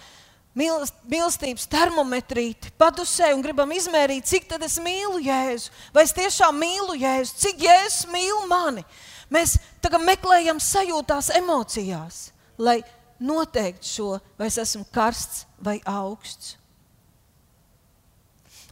[0.55, 5.73] mīlestības termometrīti padusē un gribam izmērīt, cik tad es mīlu Jēzu.
[5.93, 8.85] Vai es tiešām mīlu Jēzu, cik Jēzus mīl mani.
[9.33, 12.79] Mēs tagad meklējam sajūtās, emocijās, lai
[13.19, 16.55] noteiktu šo, vai es esmu karsts vai augsts.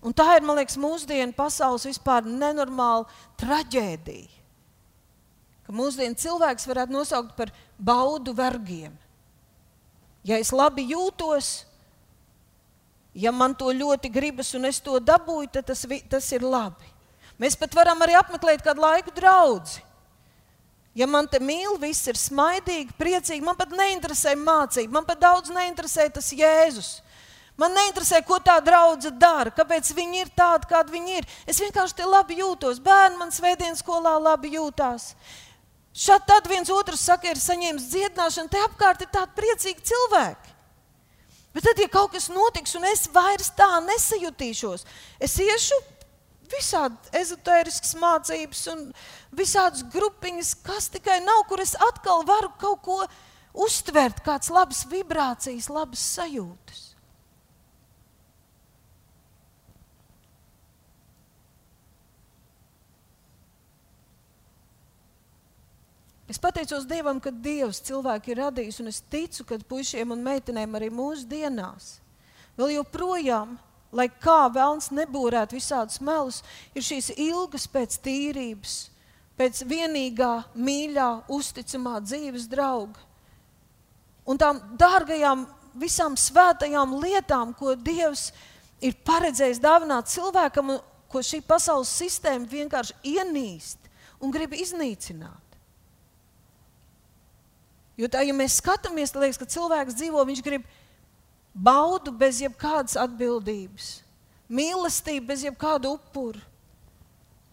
[0.04, 3.08] Un tā ir, man liekas, mūsdienu pasaules vispār nenormāla
[3.40, 4.42] traģēdija.
[5.64, 8.92] Ka mūsdienu cilvēks varētu nosaukt par baudu vergiem.
[10.28, 11.64] Ja es labi jūtos,
[13.16, 16.92] ja man to ļoti gribas un es to dabūju, tad tas, tas ir labi.
[17.40, 19.80] Mēs pat varam arī apmeklēt kādu laiku draugu.
[20.94, 25.50] Ja man te mīl, viss ir smaidīgi, priecīgi, man pat neinteresē mācība, man pat daudz
[25.50, 27.00] neinteresē tas Jēzus.
[27.58, 31.28] Man neinteresē, ko tā draudzene dara, kāpēc viņi ir tādi, kādi viņi ir.
[31.46, 32.82] Es vienkārši te labi jūtos.
[32.82, 35.12] Bērni man svētdienas skolā labi jūtās.
[35.94, 40.54] Šādi tad viens otrs saka, ir saņēmis dziedināšanu, te apkārt ir tādi priecīgi cilvēki.
[41.54, 44.88] Bet tad, ja kaut kas notiks, un es vairs tā nesajutīšos,
[45.22, 45.78] es iešu
[46.50, 48.82] visādi ezotēriskas mācības un
[49.38, 52.98] visādas grupiņas, kas tikai nav, kur es atkal varu kaut ko
[53.54, 56.93] uztvert, kādas labas vibrācijas, labas sajūtas.
[66.34, 70.80] Es pateicos Dievam, ka Dievs cilvēku ir radījis, un es ticu, ka puišiem un meitenēm
[70.80, 72.00] arī mūsu dienās
[72.58, 73.52] vēl joprojām,
[73.94, 76.40] lai kā vēlns nebūrētu visādus melus,
[76.74, 78.74] ir šīs ilgas pēc tīrības,
[79.38, 82.98] pēc vienīgā, mīļā, uzticamā dzīves drauga.
[84.26, 85.46] Un tām dārgajām,
[85.78, 88.32] visām svētajām lietām, ko Dievs
[88.82, 90.80] ir paredzējis dāvināt cilvēkam,
[91.14, 95.43] ko šī pasaules sistēma vienkārši ienīst un grib iznīcināt.
[97.98, 100.64] Jo tā, ja mēs skatāmies, tad liekas, ka cilvēks dzīvo, viņš grib
[101.54, 104.00] baudu bez jebkādas atbildības,
[104.50, 106.42] mīlestību bez jebkāda upura,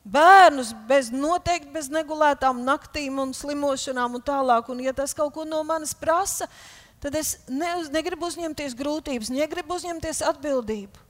[0.05, 4.70] bērnus bez noteikti bez negulētām naktīm un slimošanām un tālāk.
[4.72, 6.48] Un, ja tas kaut ko no manis prasa,
[7.05, 11.09] tad es ne, negribu uzņemties grūtības, negribu uzņemties atbildību.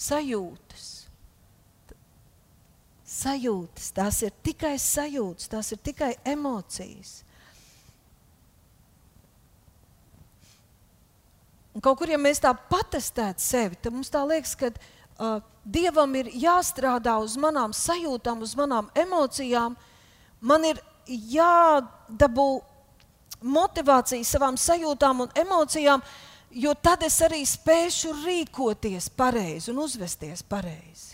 [0.00, 0.99] Sajūtas
[3.20, 7.20] sajūtas, tās ir tikai sajūtas, tās ir tikai emocijas.
[11.74, 16.14] Un kaut kur, ja mēs tā patestētu sevi, tad mums tā liekas, ka uh, Dievam
[16.16, 19.76] ir jāstrādā uz manām sajūtām, uz manām emocijām.
[20.40, 22.48] Man ir jādabū
[23.40, 26.02] motivācija savām sajūtām un emocijām,
[26.50, 31.09] jo tad es arī spēšu rīkoties pareizi un uzvesties pareizi.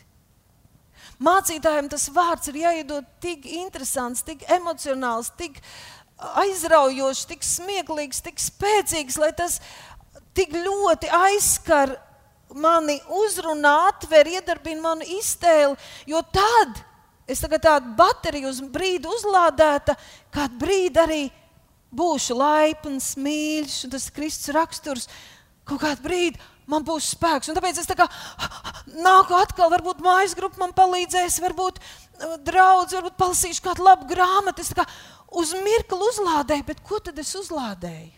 [1.23, 5.63] Mācītājiem tas vārds ir jāiedod tik interesants, tik emocionāls, tik
[6.17, 9.61] aizraujošs, tik smieklīgs, tik spēcīgs, lai tas
[10.37, 11.95] tik ļoti aizskar
[12.57, 15.77] mani, uzrunā, atver, iedarbina manu iztēli.
[16.09, 16.83] Jo tad
[17.27, 19.97] es tagad tādu bateriju uz brīdi uzlādēta,
[20.35, 21.23] kādu brīdi arī
[21.97, 25.09] būšu laipns, mīļš, un tas Kristus raksturs.
[25.65, 26.39] kaut kādu brīdi
[26.71, 27.51] man būs spēks.
[27.51, 28.09] Un tāpēc es tā kā
[28.95, 34.65] nāku atkal, varbūt mājas grupa man palīdzēs, varbūt uh, draugs, varbūt palasīšu kādu labu grāmatu.
[34.65, 34.87] Es tā kā
[35.41, 38.13] uz mirkli uzlādēju, bet ko tad es uzlādēju?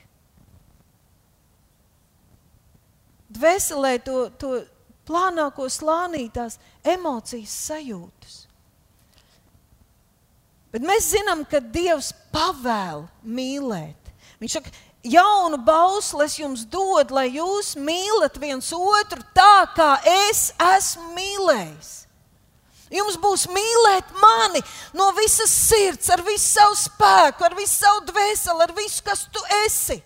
[3.39, 4.53] Dvēselē to, to
[5.09, 6.57] plānāko slānītās
[6.97, 8.37] emocijas sajūtas.
[10.73, 13.98] Bet mēs zinām, ka Dievs pavēl mīlēt.
[14.39, 14.71] Viņš saka,
[15.03, 19.97] jaunu bausli es jums dodu, lai jūs mīlat viens otru tā, kā
[20.31, 21.95] es esmu mīlējis.
[22.95, 24.63] Jums būs mīlēt mani
[24.97, 29.43] no visas sirds, ar visu savu spēku, ar visu savu dvēseli, ar visu, kas tu
[29.67, 29.99] esi.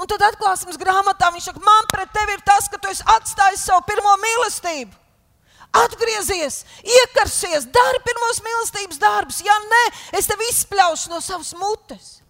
[0.00, 3.66] Un tad atklāsmes grāmatā viņš saka, man pret tevi ir tas, ka tu esi atstājis
[3.68, 5.02] savu pirmo mīlestību.
[5.74, 9.42] Atgriezies, iekarsies, dari pirmos mīlestības darbus.
[9.42, 9.84] Ja nē,
[10.18, 12.23] es tevi izspļaušu no savas mutes.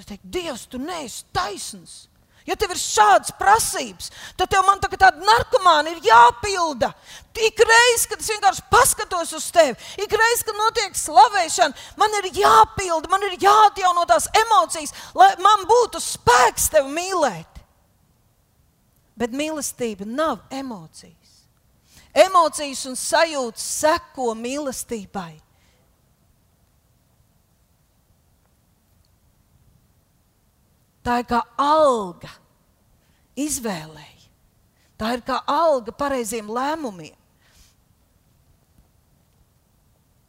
[0.00, 2.06] Es teiktu, Dievs, tu neesi taisns.
[2.48, 4.08] Ja tev ir šādas prasības,
[4.38, 6.88] tad tev man tā tāda narkomāna ir jāpilda.
[7.36, 12.30] Ik reiz, kad es vienkārši paskatos uz tevi, ik reiz, kad notiek slavēšana, man ir
[12.40, 17.60] jāpilda, man ir jāatjauno tās emocijas, lai man būtu spēks tevi mīlēt.
[19.20, 21.44] Bet mīlestība nav emocijas.
[22.24, 25.34] Emocijas un sajūtas seko mīlestībai.
[31.10, 32.30] Tā ir kā alga
[33.34, 34.28] izvēlēji.
[34.94, 37.16] Tā ir kā alga pareiziem lēmumiem.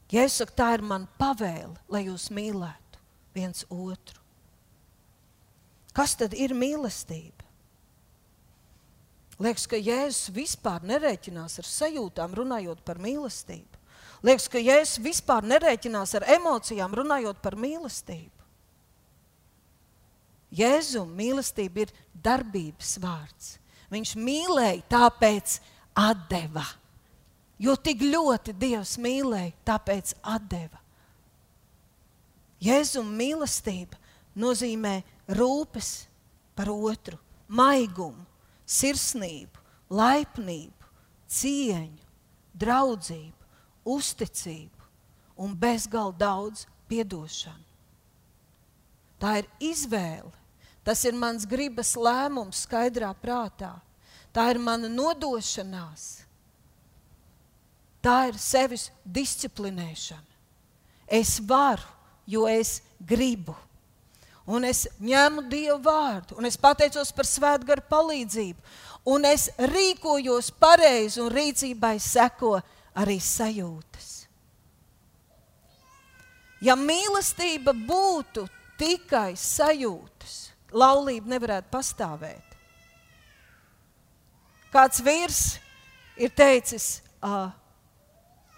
[0.10, 3.04] Ja es saku, tā ir mana pavēle, lai jūs mīlētu
[3.38, 4.18] viens otru.
[5.94, 7.46] Kas tad ir mīlestība?
[9.38, 13.86] Liekas, ka Jēzus vispār nerēķinās ar sajūtām, runājot par mīlestību.
[14.26, 18.41] Liekas, ka Jēzus vispār nerēķinās ar emocijām, runājot par mīlestību.
[20.52, 23.56] Jēzum mīlestība ir darbības vārds.
[23.92, 25.60] Viņš mīlēja, tāpēc
[26.32, 26.66] deva.
[27.62, 30.16] Jo tik ļoti Dievs mīlēja, tāpēc
[30.50, 30.80] deva.
[32.62, 33.98] Jēzum mīlestība
[34.38, 35.02] nozīmē
[35.34, 35.92] rūpes
[36.56, 38.26] par otru, maigumu,
[38.66, 39.60] sirsnību,
[39.92, 40.92] laipnību,
[41.32, 42.06] cieņu,
[42.62, 43.50] draudzību,
[43.88, 44.90] uzticību
[45.42, 47.66] un bezgalīgi daudz piedošanu.
[49.22, 50.32] Tā ir izvēle.
[50.84, 53.76] Tas ir mans gribas lēmums, skaidrā prātā.
[54.34, 56.24] Tā ir mana nodošanās.
[58.02, 60.26] Tā ir sevis disciplinēšana.
[61.06, 61.86] Es varu,
[62.26, 63.54] jo es gribu
[64.52, 68.60] un es ņemu Dievu vārdu, un es pateicos par svētgaru palīdzību,
[69.14, 72.58] un es rīkojos pareizi, un rīcībai seko
[72.98, 74.10] arī sajūtas.
[76.62, 78.46] Ja mīlestība būtu
[78.78, 80.36] tikai sajūtas,
[80.74, 82.58] laulība nevarētu pastāvēt.
[84.72, 85.42] Kāds vīrs
[86.16, 87.52] ir teicis, uh,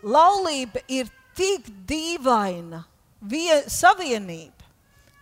[0.03, 2.83] laulība ir tik dīvaina
[3.21, 4.63] vie, savienība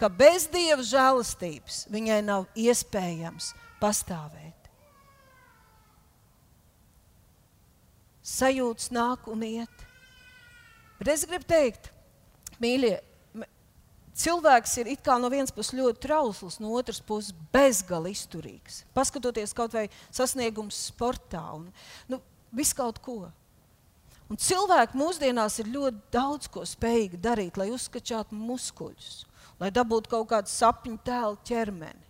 [0.02, 4.70] ka bez dieva žēlastības viņai nav iespējams pastāvēt.
[8.26, 9.86] Sajūtas nāk un iet.
[10.98, 11.92] Bet es gribu teikt,
[12.62, 12.96] mīļie,
[14.22, 18.84] cilvēks ir no vienas puses ļoti trausls, no otras puses bezgalīgi izturīgs.
[18.94, 21.72] Paskatoties kaut vai sasniegums sportā un
[22.08, 23.32] nu, visu kaut ko.
[24.32, 29.26] Un cilvēki mūsdienās ir ļoti daudz ko spējīgi darīt, lai uzskačātu muskuļus
[29.62, 32.08] lai dabūtu kaut kādu sapņu tēlu ķermeni.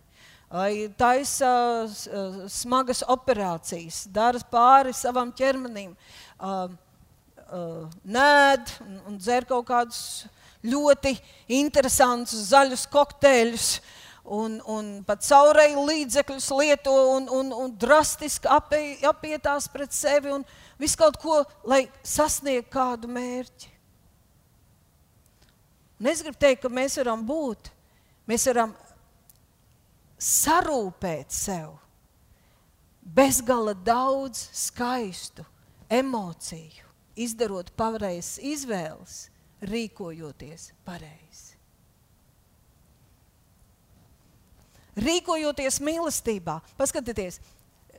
[0.52, 1.50] Lai taisa
[1.84, 5.94] uh, smagas operācijas, dara pāri savam ķermenim,
[6.36, 6.66] uh,
[7.46, 10.02] uh, nēd un, un dzer kaut kādus
[10.62, 11.16] ļoti
[11.58, 13.68] interesantus zaļus kokteļus,
[14.22, 20.46] un, un pat caurēju līdzekļus lieto un, un, un drastiski apie, apietās pret sevi un
[20.78, 23.70] visu kaut ko, lai sasniegtu kādu mērķi.
[26.02, 27.70] Un es gribu teikt, ka mēs varam būt,
[28.26, 28.74] mēs varam
[30.22, 31.76] sarūpēt sev
[33.02, 35.44] bezgala daudz skaistu
[35.90, 36.86] emociju,
[37.18, 39.16] izdarot pareizas izvēles,
[39.62, 41.58] rīkojoties pareizi.
[44.92, 47.40] Rīkojoties mīlestībā, paskatieties,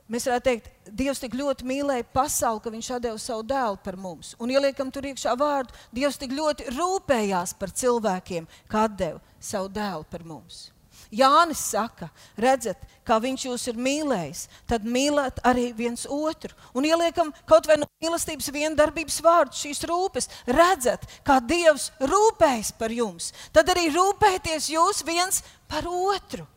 [0.04, 4.34] Mēs varētu teikt, Dievs tik ļoti mīlēja pasauli, ka Viņš deva savu dēlu par mums.
[4.36, 10.04] Un ieliekam tur iekšā vārdu, Dievs tik ļoti rūpējās par cilvēkiem, ka deva savu dēlu
[10.10, 10.73] par mums.
[11.14, 12.08] Jānis saka,
[12.40, 16.50] redzat, kā viņš jūs ir mīlējis, tad mīlēt arī viens otru.
[16.74, 20.30] Un ieliekam kaut vai no mīlestības vienu darbības vārdu, šīs rūpes.
[20.50, 26.48] Redzat, kā Dievs rūpējas par jums, tad arī rūpēties jūs viens par otru.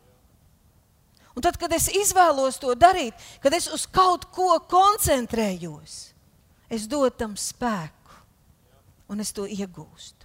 [1.38, 5.98] Un tad, kad es izvēlos to darīt, kad es uz kaut ko koncentrējos,
[6.66, 7.94] es dodu tam spēku
[9.08, 10.17] un es to iegūstu.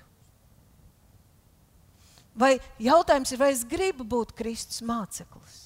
[2.34, 5.60] Vai jautājums ir, vai es gribu būt Kristus māceklis?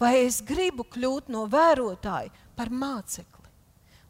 [0.00, 3.34] Vai es gribu kļūt no vērotāja par mācekli?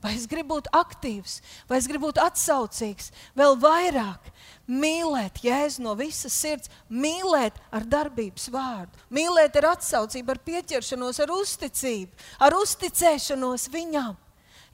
[0.04, 4.26] Vai es gribu būt aktīvs, vai es gribu būt atsaucīgs, vēl vairāk
[4.68, 11.32] mīlēt Jēzu no visas sirds, mīlēt ar darbības vārdu, mīlēt ar atsaucību, ar pieķeršanos, ar
[11.32, 14.12] uzticību, ar uzticēšanos viņam.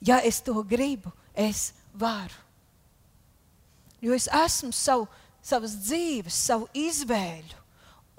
[0.03, 2.35] Ja es to gribu, es varu.
[4.03, 5.07] Jo es esmu savu,
[5.41, 7.59] savas dzīves, savu izvēļu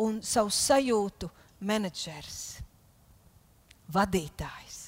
[0.02, 1.30] un savu sajūtu
[1.62, 2.38] menedžers,
[3.92, 4.78] vadītājs.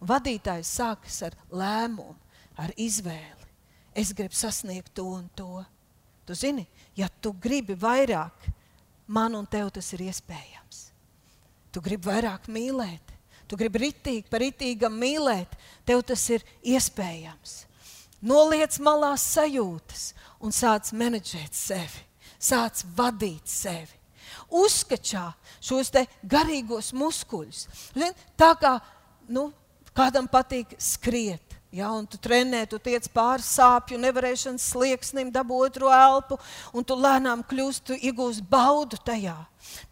[0.00, 2.16] Vadītājs sākas ar lēmumu,
[2.60, 3.48] ar izvēli.
[3.96, 5.64] Es gribu sasniegt to un to.
[6.24, 6.66] Tu zini,
[6.96, 8.46] ja tu gribi vairāk,
[9.10, 10.84] man un tev tas ir iespējams.
[11.70, 13.12] Tu gribi vairāk mīlēt,
[13.50, 17.64] tu gribi ritīgi par ritīgam mīlēt, tev tas ir iespējams.
[18.20, 20.10] Noliec malā sajūtas
[20.40, 22.04] un sāc menedžēt sevi,
[22.38, 23.96] sāc vadīt sevi.
[24.50, 25.30] Uzskačā
[25.62, 25.92] šos
[26.26, 27.66] garīgos muskuļus.
[28.38, 28.76] Tā kā
[29.30, 29.50] nu,
[29.96, 31.42] Kādam patīk skriet.
[31.70, 36.38] Ja, un tu trenē, tu tiec pāri sāpju, nevarēšanas slieksnim, dabū otru elpu,
[36.74, 39.36] un tu lēnām kļūsi, tu iegūsi baudu tajā.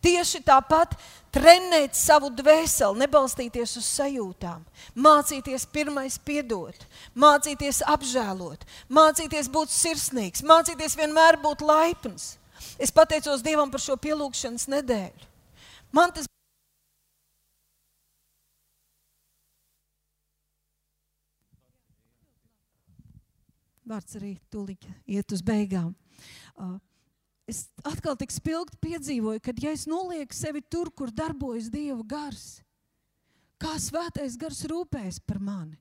[0.02, 0.96] Tieši tāpat
[1.34, 4.64] trenēt savu dvēseli, nebalstīties uz sajūtām,
[4.96, 6.86] mācīties pirmais piedot,
[7.18, 12.36] mācīties apžēlot, mācīties būt sirsnīgs, mācīties vienmēr būt laipns.
[12.78, 15.28] Es pateicos Dievam par šo pielūgšanas nedēļu.
[15.94, 16.26] Man tas
[23.88, 25.94] vārds arī tūlīt iet uz beigām.
[26.58, 26.76] Uh,
[27.48, 32.60] es atkal tik spilgti piedzīvoju, ka, ja es nolieku sevi tur, kur darbojas Dieva gars,
[33.58, 35.78] kā svētais gars rūpējas par mani.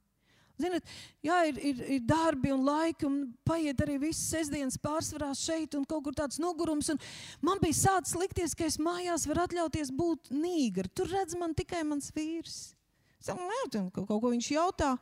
[0.58, 0.88] Ziniet,
[1.22, 5.84] jā, ir, ir, ir darbi un laiki, un paiet arī visas sestdienas pārsvarā šeit, un
[5.86, 6.90] kaut kur tāds nogurums.
[7.46, 10.90] Man bija sācis likties, ka es mājās varu atļauties būt nīgri.
[10.98, 12.58] Tur redz man tikai mans vīrs.
[13.22, 14.96] Es domāju, kaut ko viņš jautā.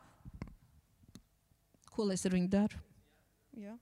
[1.96, 2.84] Ko es ar viņu daru?
[3.56, 3.78] Ja?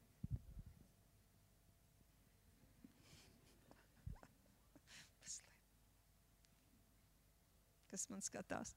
[7.95, 8.73] Kas man skatās?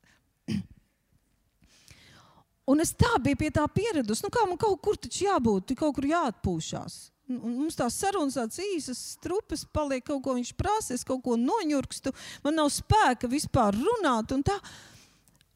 [2.70, 4.22] Un es tā biju pie tā pieradusi.
[4.22, 6.98] Nu, kā man kaut kur taču jābūt, kaut kur jāatpūšās.
[7.34, 11.34] Un mums tās sarunas tādas īsas, strupes, paliek kaut ko viņš prasa, es kaut ko
[11.42, 12.14] noņurkstu,
[12.46, 14.36] man nav spēka vispār runāt.
[14.38, 14.60] Un tā,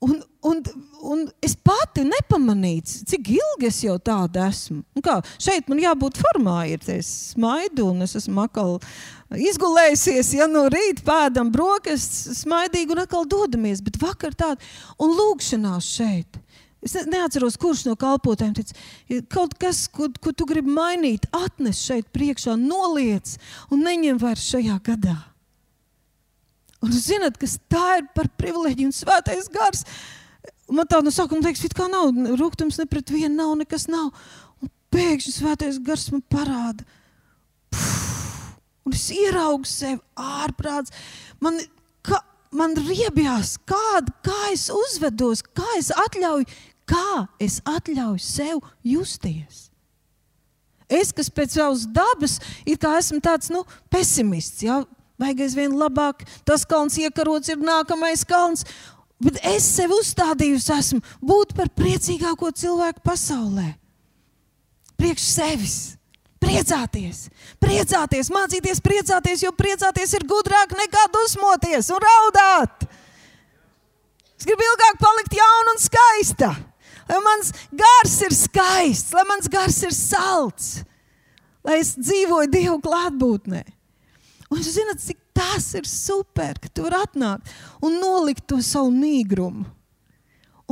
[0.02, 0.62] Un, un,
[1.06, 4.80] un es pati nepamanīju, cik ilgi es jau tāda esmu.
[4.98, 8.80] Un kā, šeit man jābūt formā, ir es smaidu, un es esmu atkal
[9.30, 10.34] izgulējusies.
[10.40, 13.84] Ja no rīta pēdam brokastis, smaidīgi un atkal dodamies.
[13.86, 14.58] Bet vakar tāda
[14.98, 16.42] un lūkšanās šeit.
[16.82, 22.10] Es neatceros, kurš no kalpotājiem teica, kaut kas, ko, ko tu gribi mainīt, atnes šeit
[22.10, 23.36] priekšā, noliec
[23.70, 25.20] un neņem vairs šajā gadā.
[26.82, 29.84] Un jūs zināt, kas tā ir par privileģiju un svētais gars.
[30.72, 32.10] Man tā no sākuma liekas, it kā nav
[32.40, 34.10] rūkums ne pret vienu, nav nekas nav.
[34.64, 36.88] Un pēkšņi svētais gars man parāda.
[37.72, 38.58] Puf,
[38.88, 40.94] un es ieraugu sevi ārprāts.
[41.44, 41.60] Man,
[42.08, 42.22] ka,
[42.56, 46.48] man riebjās, kāda, kā es uzvedos, kā es atļauju,
[46.90, 49.68] kā es atļauju sev justies.
[50.92, 53.64] Es, kas pēc savas dabas ir kā esmu tāds nu,
[53.94, 54.82] pesimists, ja?
[55.22, 56.26] Vajag aizvien labāk.
[56.48, 58.66] Tas kalns iekarots ir nākamais kalns.
[59.22, 63.68] Bet es sev uzstādījusi, esmu būt par priecīgāko cilvēku pasaulē.
[64.98, 65.80] Priekš sevis.
[66.42, 67.28] Priecāties,
[67.62, 72.88] priecāties, mācīties priecāties, jo priecāties ir gudrāk nekā dusmoties un raudāt.
[74.42, 76.50] Es gribu ilgāk palikt jauna un skaista.
[77.12, 80.70] Lai mans gars ir skaists, lai mans gars ir salds,
[81.68, 83.62] lai es dzīvoju Dievu klātbūtnē.
[84.52, 87.52] Un jūs zināt, cik tas ir super, ka tu vari atnākt
[87.84, 89.64] un nolikt to savu nīgrumu.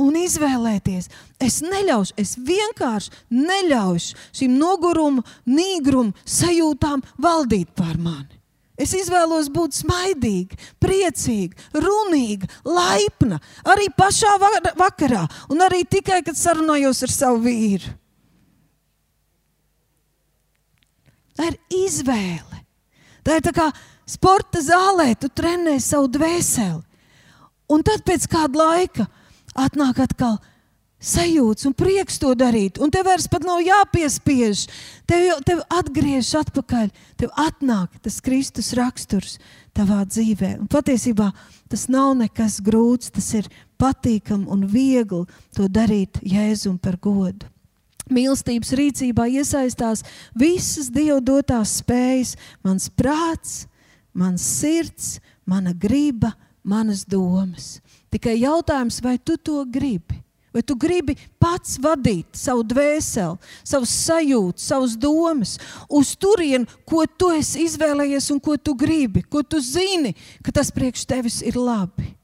[0.00, 1.10] Un izvēlēties,
[1.44, 8.40] es neļaušu, es vienkārši neļaušu šīm noguruma, nīgruma sajūtām valdīt pār mani.
[8.80, 13.36] Es izvēlos būt smaidīga, priecīga, runīga, laipna
[13.68, 14.38] arī pašā
[14.80, 17.92] vakarā, un arī tikai, kad sarunājos ar savu vīru.
[21.36, 22.64] Tā ir izvēle.
[23.26, 23.70] Tā ir tā kā
[24.08, 26.80] sporta zālē, tu trenē savu dvēseli.
[27.70, 29.06] Un tad pēc kāda laika
[29.54, 30.38] atnāk atkal,
[31.00, 32.78] sajūts un prieks to darīt.
[32.82, 34.66] Un tev vairs nav jāpiespiež.
[35.08, 39.38] Tev, jau, atgriežas atpakaļ, tev atnāk tas Kristus raksturs
[39.72, 40.58] tavā dzīvē.
[40.60, 41.30] Un patiesībā
[41.70, 43.48] tas nav nekas grūts, tas ir
[43.80, 45.24] patīkami un viegli
[45.56, 47.48] to darīt Jēzum par godu.
[48.10, 50.02] Mīlestības rīcībā iesaistās
[50.34, 52.34] visas Dieva dotās spējas,
[52.66, 53.64] mans prāts,
[54.12, 57.78] mans sirds, mana griba, manas domas.
[58.10, 60.18] Tikai jautājums, vai tu to gribi?
[60.50, 65.54] Vai tu gribi pats vadīt savu dvēseli, savus sajūtas, savas domas
[65.86, 70.10] uz turieni, ko tu esi izvēlējies un ko tu gribi, ko tu zini,
[70.42, 72.16] ka tas priekš tevis ir labi?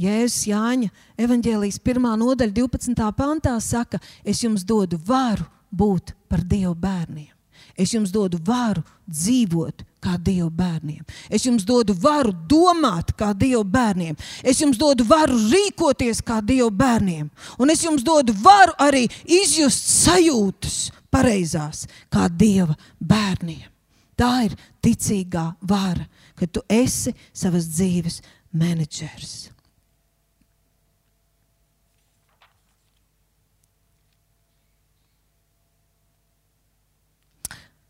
[0.00, 0.90] Jēzus Jāņa
[1.20, 2.08] evanģēlijas 1.
[2.18, 3.10] nodaļa, 12.
[3.14, 7.34] pantā saka, es jums dodu varu būt par Dievu bērniem.
[7.76, 11.02] Es jums dodu varu dzīvot kā Dieva bērniem.
[11.30, 14.18] Es jums dodu varu domāt kā Dieva bērniem.
[14.44, 17.30] Es jums dodu varu rīkoties kā Dieva bērniem.
[17.58, 20.78] Un es jums dodu varu arī izjust sajūtas
[21.10, 23.66] pareizās kā Dieva bērniem.
[24.14, 26.06] Tā ir ticīgā vara,
[26.38, 28.20] ka tu esi savas dzīves
[28.54, 29.53] menedžers.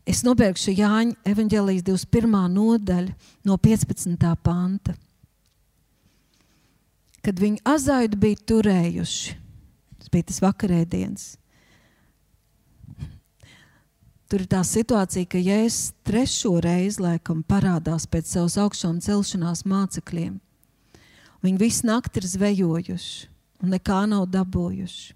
[0.05, 2.35] Es nopirkšu Jāņa evanģēlijas 21.
[2.53, 3.13] nodaļu
[3.49, 4.27] no 15.
[4.45, 4.93] panta.
[7.25, 9.33] Kad viņi azaidu bija turējuši,
[9.97, 11.25] tas bija tas vakarēdienas.
[14.29, 20.37] Tur ir tā situācija, ka Jēzus trešo reizi laikam parādās pēc savas augšām celšanās mācekļiem.
[21.45, 23.27] Viņi visu nakti ir zvejojuši
[23.65, 25.13] un nekā nav dabūjuši.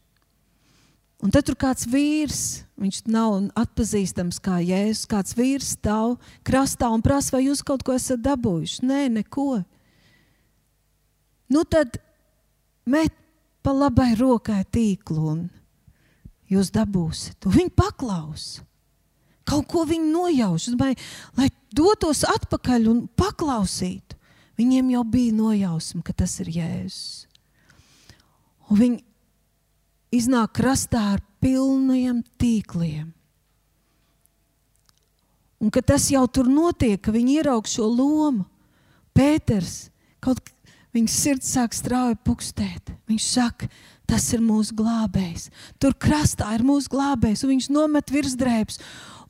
[1.20, 6.16] Un tad tur kāds vīrs, viņš nav atpazīstams kā jēzus, kāds vīrs stāv
[6.48, 8.86] krastā un prasa, vai jūs kaut ko esat dabūjuši.
[8.88, 9.50] Nē, neko.
[11.52, 12.00] Nu tad
[12.88, 13.12] met
[13.66, 15.42] pa labai rokai tīklu un
[16.50, 17.50] jūs dabūsiet.
[17.52, 18.62] Viņi paklaus.
[19.50, 20.94] Kaut ko viņi nojauš, lai,
[21.36, 24.16] lai dotos atpakaļ un paklausītu.
[24.60, 27.28] Viņiem jau bija nojausma, ka tas ir Jēzus.
[28.70, 29.00] Un viņi
[30.16, 33.10] iznāk krastā ar pilniem tīkliem.
[35.60, 38.45] Un ka tas jau tur notiek, ka viņi ieraug šo lomu.
[39.16, 39.89] Pēters,
[40.24, 40.39] kaut
[40.95, 42.93] viņa sirds sāk strauji pukstēt.
[43.12, 43.68] Viņš saka,
[44.07, 45.49] tas ir mūsu glābējs.
[45.82, 48.80] Tur krastā ir mūsu glābējs, un viņš nomet virsdrēbes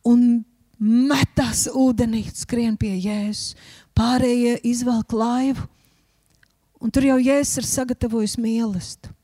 [0.07, 0.43] un
[0.80, 3.57] metās ūdenī, skrien pie Jēzus.
[3.97, 5.65] Pārējie izvelk laivu,
[6.80, 9.18] un tur jau Jēzus ir sagatavojis mīlestību.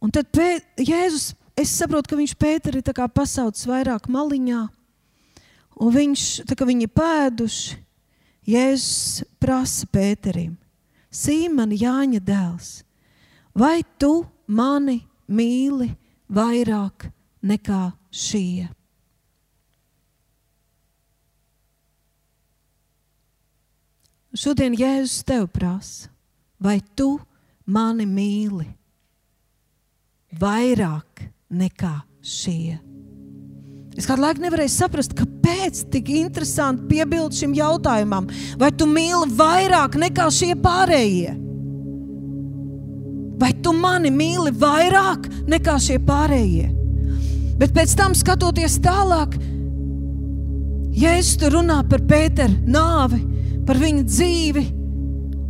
[0.00, 4.62] Un tad pē, Jēzus, es saprotu, ka viņš Pēteri ir pasaucis vairāk maliņā,
[5.80, 7.76] un viņš, tā kā viņi pēduši,
[8.48, 10.56] Jēzus prasa Pēterim,
[11.12, 12.70] Sīmani Jāņa dēls,
[13.52, 15.90] vai tu mani mīli
[16.32, 17.10] vairāk
[17.44, 18.70] nekā šie?
[24.32, 26.08] Šodien Jēzus tev prasa,
[26.56, 27.18] vai tu
[27.66, 28.79] mani mīli
[30.38, 32.78] vairāk nekā šie.
[33.98, 38.28] Es kādu laiku nevarēju saprast, kāpēc tik interesanti piebilst šim jautājumam,
[38.60, 41.34] vai tu mīli vairāk nekā šie pārējie?
[43.40, 46.68] Vai tu mani mīli vairāk nekā šie pārējie?
[47.60, 49.34] Bet pēc tam, skatoties tālāk,
[51.00, 53.20] Jēzus tur runā par Pēteru nāvi,
[53.66, 54.64] par viņa dzīvi.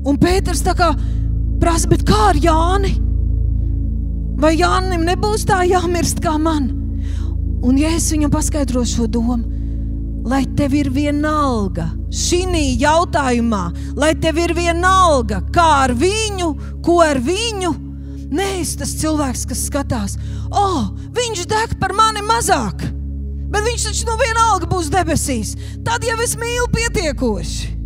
[0.07, 0.91] Un Pēters tā kā
[1.61, 3.10] prasa, kā ar Jāni?
[4.41, 6.71] Vai Jānim nebūs tā jāmirst kā man?
[7.61, 9.37] Un ja es viņam paskaidrošu šo domu,
[10.25, 12.47] lai tev ir vienalga šī
[12.81, 13.65] jautājumā,
[14.01, 16.49] lai tev ir vienalga, kā ar viņu,
[16.81, 17.75] ko ar viņu.
[18.31, 20.17] Nē, es tas cilvēks, kas skatās,
[20.51, 22.87] oh, viņš deg par mani mazāk,
[23.51, 25.53] bet viņš taču no vienalga būs debesīs.
[25.85, 27.80] Tad jau es mīlu pietiekoši.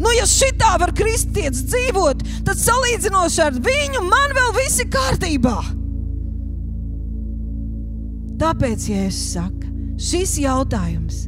[0.00, 5.56] Nu, ja šitā var kristietis dzīvot, tad salīdzinoši ar viņu man vēl viss ir kārtībā.
[8.42, 9.68] Tāpēc, ja es saku,
[10.02, 11.26] šis jautājums,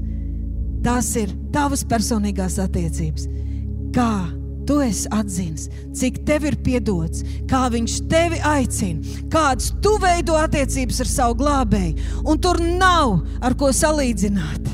[0.85, 3.29] tas ir tavas personīgās attiecības.
[3.95, 4.27] Kā
[4.67, 11.03] tu esi atzīts, cik tev ir piedots, kā viņš tevi aicina, kādas tu veido attiecības
[11.05, 14.73] ar savu glābēju, un tur nav ar ko salīdzināt.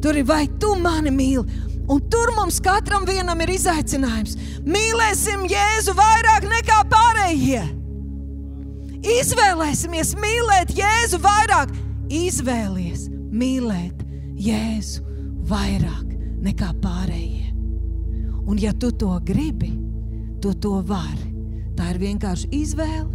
[0.00, 4.36] Tur ir vai tu mani mīli, Un tur mums katram vienam ir izaicinājums.
[4.62, 7.64] Mīlēsim Jēzu vairāk nekā pārējie.
[9.18, 11.72] Izvēlēsimies mīlēt Jēzu vairāk.
[12.10, 14.04] Izvēlies mīlēt
[14.38, 15.02] Jēzu
[15.50, 16.14] vairāk
[16.46, 17.50] nekā pārējie.
[18.46, 19.72] Un ja tu to gribi,
[20.42, 21.26] tu to vari.
[21.78, 23.08] Tā ir vienkārši izvēle,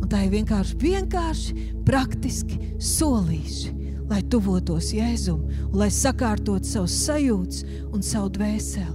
[0.00, 1.56] un tā ir vienkārši, vienkārši
[1.86, 3.75] praktiski solīši,
[4.10, 8.94] lai tuvotos Jēzum, un lai sakārtot savus sajūtas un savu dvēseli.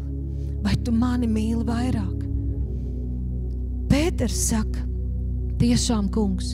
[0.61, 2.17] Vai tu mani mīli vairāk?
[3.91, 4.85] Pēters saka,
[5.59, 6.53] tiešām, kungs,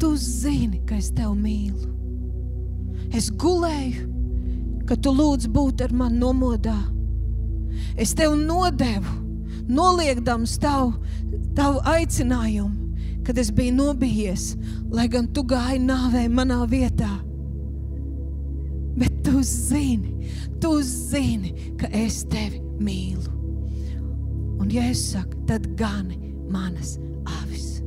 [0.00, 1.92] tu zini, ka es tevi mīlu.
[3.14, 4.08] Es gulēju,
[4.88, 6.76] ka tu lūdz būt ar mani nomodā.
[7.96, 9.20] Es tev nodevu,
[9.70, 10.92] noliekdams tavu,
[11.56, 14.50] tavu aicinājumu, kad es biju nobijies,
[14.92, 17.14] lai gan tu gāji nāvē manā vietā.
[19.44, 20.30] Zini,
[20.60, 23.30] tu zini, ka es tevi mīlu.
[24.60, 26.16] Un, ja es saku, tad gani
[26.50, 26.96] manas
[27.42, 27.82] avis.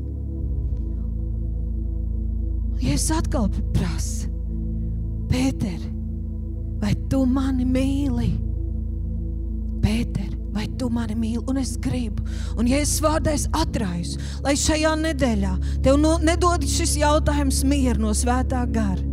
[2.84, 4.30] Ja es atkal prasu,
[5.28, 5.82] Pēter,
[6.80, 8.30] vai tu mani mīli?
[9.84, 11.44] Pēter, vai tu mani mīli?
[11.50, 12.24] Un es gribu,
[12.56, 15.54] un ja es vārdais atraisu, lai šajā nedēļā
[15.84, 19.04] tev no, nedod šis jautājums mieru no svētā gara,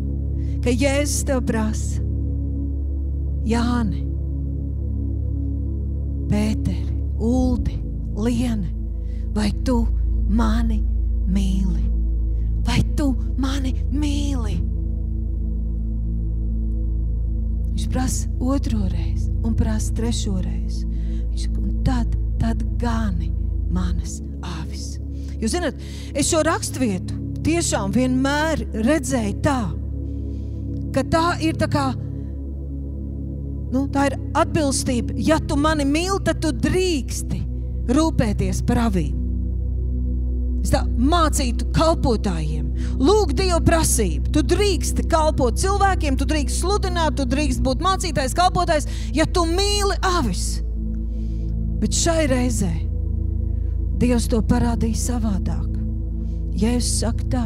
[0.63, 2.04] ka Jēzus tev prasa,
[3.45, 4.01] Jāni,
[6.31, 7.77] Pēteri, Uldi,
[8.17, 8.71] Liene,
[9.37, 9.83] vai tu
[10.33, 10.79] mani
[11.29, 11.83] mīli?
[12.65, 14.55] Vai tu mani mīli?
[17.75, 20.87] Viņš prasa otro reizi, un prasa trešo reizi.
[20.87, 23.29] Viņš saka, un tad, tad gani
[23.75, 24.23] manas
[24.57, 24.95] avis.
[25.43, 25.83] Jūs zināt,
[26.15, 29.61] es šo raksturvietu tiešām vienmēr redzēju tā,
[30.95, 31.91] ka tā ir tā kā.
[33.75, 35.17] Nu, tā ir atbilstība.
[35.19, 37.41] Ja tu mani mīli, tad tu drīksti
[37.91, 39.21] rūpēties par avīm.
[40.65, 42.71] Es tā mācītu kalpotājiem.
[43.03, 44.31] Lūk, Dieva prasību.
[44.33, 49.99] Tu drīksti kalpot cilvēkiem, tu drīkst sludināt, tu drīkst būt mācītājs, kalpotājs, ja tu mīli
[50.15, 50.63] avis.
[51.83, 52.73] Bet šai reizē
[54.01, 55.69] Dievs to parādīja savādāk.
[56.59, 57.45] Ja es saku tā,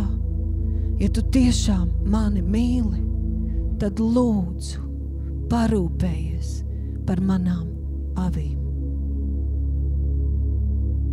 [1.00, 3.02] ja tu tiešām mani mīli,
[3.80, 4.87] tad lūdzu,
[5.48, 6.52] parūpējies
[7.08, 7.66] par manām
[8.20, 8.58] avīm.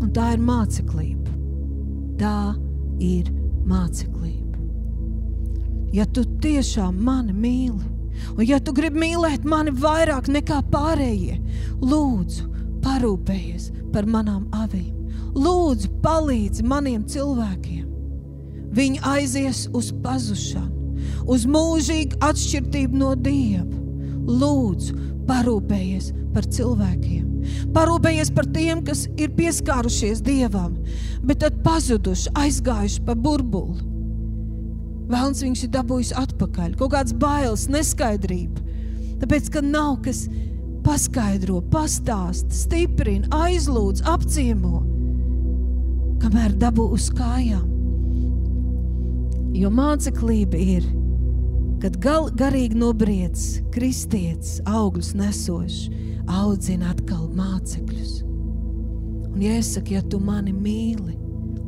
[0.03, 1.31] Un tā ir māceklība.
[2.19, 2.55] Tā
[2.99, 3.31] ir
[3.67, 4.59] māceklība.
[5.95, 7.85] Ja tu tiešām mani mīli,
[8.35, 11.39] un ja tu gribi mīlēt mani vairāk nekā pārējie,
[11.79, 12.49] lūdzu,
[12.83, 14.91] parūpējies par manām avīm.
[15.35, 17.87] Lūdzu, palīdzi maniem cilvēkiem.
[18.75, 20.99] Viņi aizies uz pazušanu,
[21.31, 23.84] uz mūžīgu atšķirību no Dieva.
[24.25, 24.95] Lūdzu,
[25.29, 27.25] parūpējies par cilvēkiem.
[27.75, 30.79] Parūpējies par tiem, kas ir pieskārušies Dievam,
[31.25, 33.83] bet tad pazuduši, aizgājuši pa burbuli.
[35.05, 38.63] Vēlams viņš ir dabūjis atpakaļ, kaut kāds bailes, neskaidrība.
[39.21, 40.25] Tāpēc, ka nav kas
[40.85, 44.81] paskaidro, pastāst, stiprina, aizlūdz, apciemo,
[46.21, 47.65] kamēr dabū uz kājām.
[49.55, 50.87] Jo māceklība ir,
[51.85, 55.83] kad gal, garīgi nobriedz kristietis, augļus nesošs,
[56.33, 58.23] audzina atkal mācekļus.
[59.29, 61.13] Un, saku, ja tu mani mīli,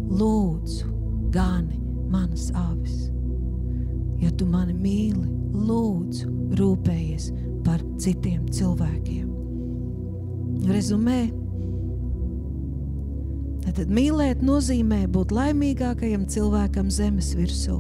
[0.10, 0.88] lūdzu,
[1.36, 1.78] gani
[2.10, 3.12] manas avis.
[4.18, 7.28] Ja tu mani mīli, lūdzu, rūpējies
[7.68, 9.28] par citiem cilvēkiem.
[10.66, 11.20] Rezumē.
[13.68, 17.78] Tad mīlēt nozīmē būt laimīgākajam cilvēkam zemes virsū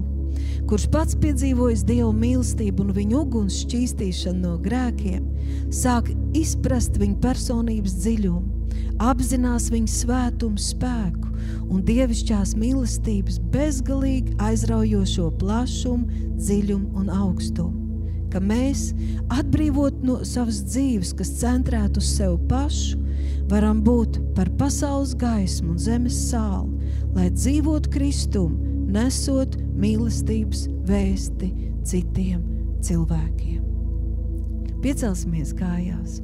[0.67, 5.25] kurš pats piedzīvojis Dieva mīlestību un viņa uguns šķīstīšanu no grēkiem,
[5.73, 8.69] sāk izprast viņa personības dziļumu,
[9.03, 11.33] apzinās viņa svētumu spēku
[11.71, 17.83] un dievišķās mīlestības bezgalīgi aizraujošo plašumu, dziļumu un augstumu.
[18.31, 18.89] Ka mēs,
[19.31, 22.99] atbrīvot no savas dzīves, kas centrēta uz sevi pašu,
[23.51, 31.51] varam būt par pasaules gaismu un zemes sāli, lai dzīvotu Kristumu, nesot mīlestības vēsti
[31.87, 32.41] citiem
[32.83, 33.61] cilvēkiem.
[34.81, 36.21] Piecelsimies kājās.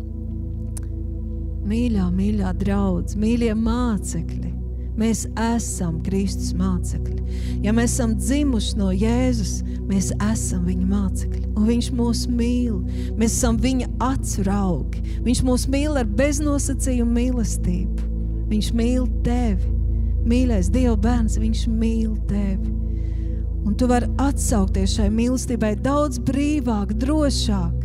[1.64, 4.51] Mīļā, mīļā draudzene, mīļie mācekļi,
[4.99, 7.38] mēs esam Kristus mācekļi.
[7.64, 9.56] Ja mēs esam dzimuši no Jēzus,
[9.88, 11.43] mēs esam viņa mācekļi.
[11.54, 12.82] Un viņš mūs mīl.
[13.18, 15.04] Mēs esam viņa acu raugi.
[15.24, 18.12] Viņš mūs mīl ar beznosacījumu mīlestību.
[18.51, 19.72] Viņš mīl tevi.
[20.28, 22.83] Mīļais Dieva bērns, viņš mīl tevi.
[23.64, 27.84] Un tu vari atsaukties šai mīlestībai daudz brīvāk, drošāk.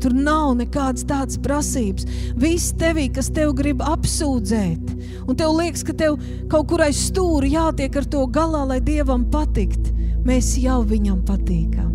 [0.00, 2.06] Tur nav nekādas tādas prasības.
[2.40, 4.94] Viss tevī, kas tev grib apsūdzēt,
[5.28, 6.16] un tev liekas, ka tev
[6.52, 9.92] kaut kur aiz stūra jātiek ar to galā, lai dievam patikt,
[10.24, 11.90] mēs jau viņam patīkam.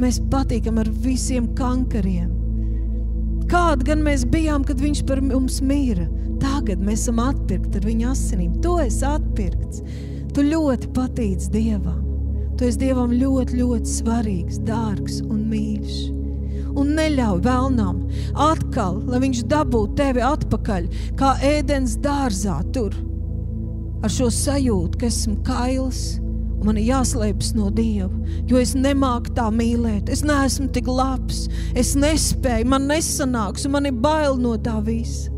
[0.00, 2.30] Mēs patīkam ar visiem kankariem.
[3.50, 6.06] Kāda gan mēs bijām, kad viņš par mums mīra?
[6.40, 8.54] Tagad mēs esam atpirkti ar viņa asinīm.
[8.64, 9.82] Tu esi atpirkts.
[10.32, 12.09] Tu ļoti patīc Dievam.
[12.60, 16.00] Tu esi Dievam ļoti, ļoti svarīgs, dārgs un mīļš.
[16.76, 18.02] Un neļauj vēlnam
[18.36, 22.92] atkal, lai viņš dabūtu tevi atpakaļ, kā ēdienas dārzā tur,
[24.04, 28.12] ar šo sajūtu, ka esmu kails un man ir jāslēpjas no Dieva,
[28.44, 30.12] jo es nemāku tā mīlēt.
[30.12, 35.32] Es neesmu tik labs, es nespēju, man nesanāks, un man ir bail no tā visa.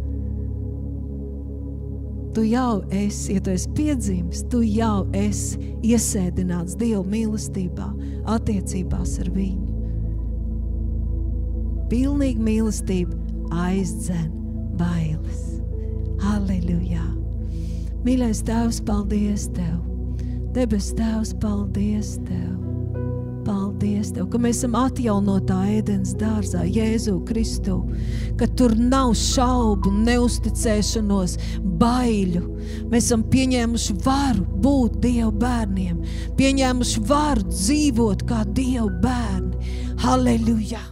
[2.32, 7.90] Tu jau esi, ja tu esi piedzimis, tu jau esi iesēdināts Dieva mīlestībā,
[8.32, 9.68] attiecībās ar Viņu.
[11.92, 13.18] Pilnīga mīlestība
[13.66, 14.32] aizdzen
[14.80, 15.44] bailes.
[16.24, 17.04] Halleluja!
[18.06, 19.82] Mīļais Tēvs, paldies Tev!
[20.56, 22.71] Debes Tēvs, paldies Tev!
[23.82, 27.80] Paldies Tev, ka mēs esam atjaunotā ēdienas dārzā, Jēzu Kristu,
[28.38, 31.34] ka tur nav šaubu, neusticēšanos,
[31.82, 32.44] baiļu.
[32.92, 35.98] Mēs esam pieņēmuši varu būt Dieva bērniem,
[36.38, 39.74] pieņēmuši varu dzīvot kā Dieva bērni.
[40.06, 40.86] Halleluja!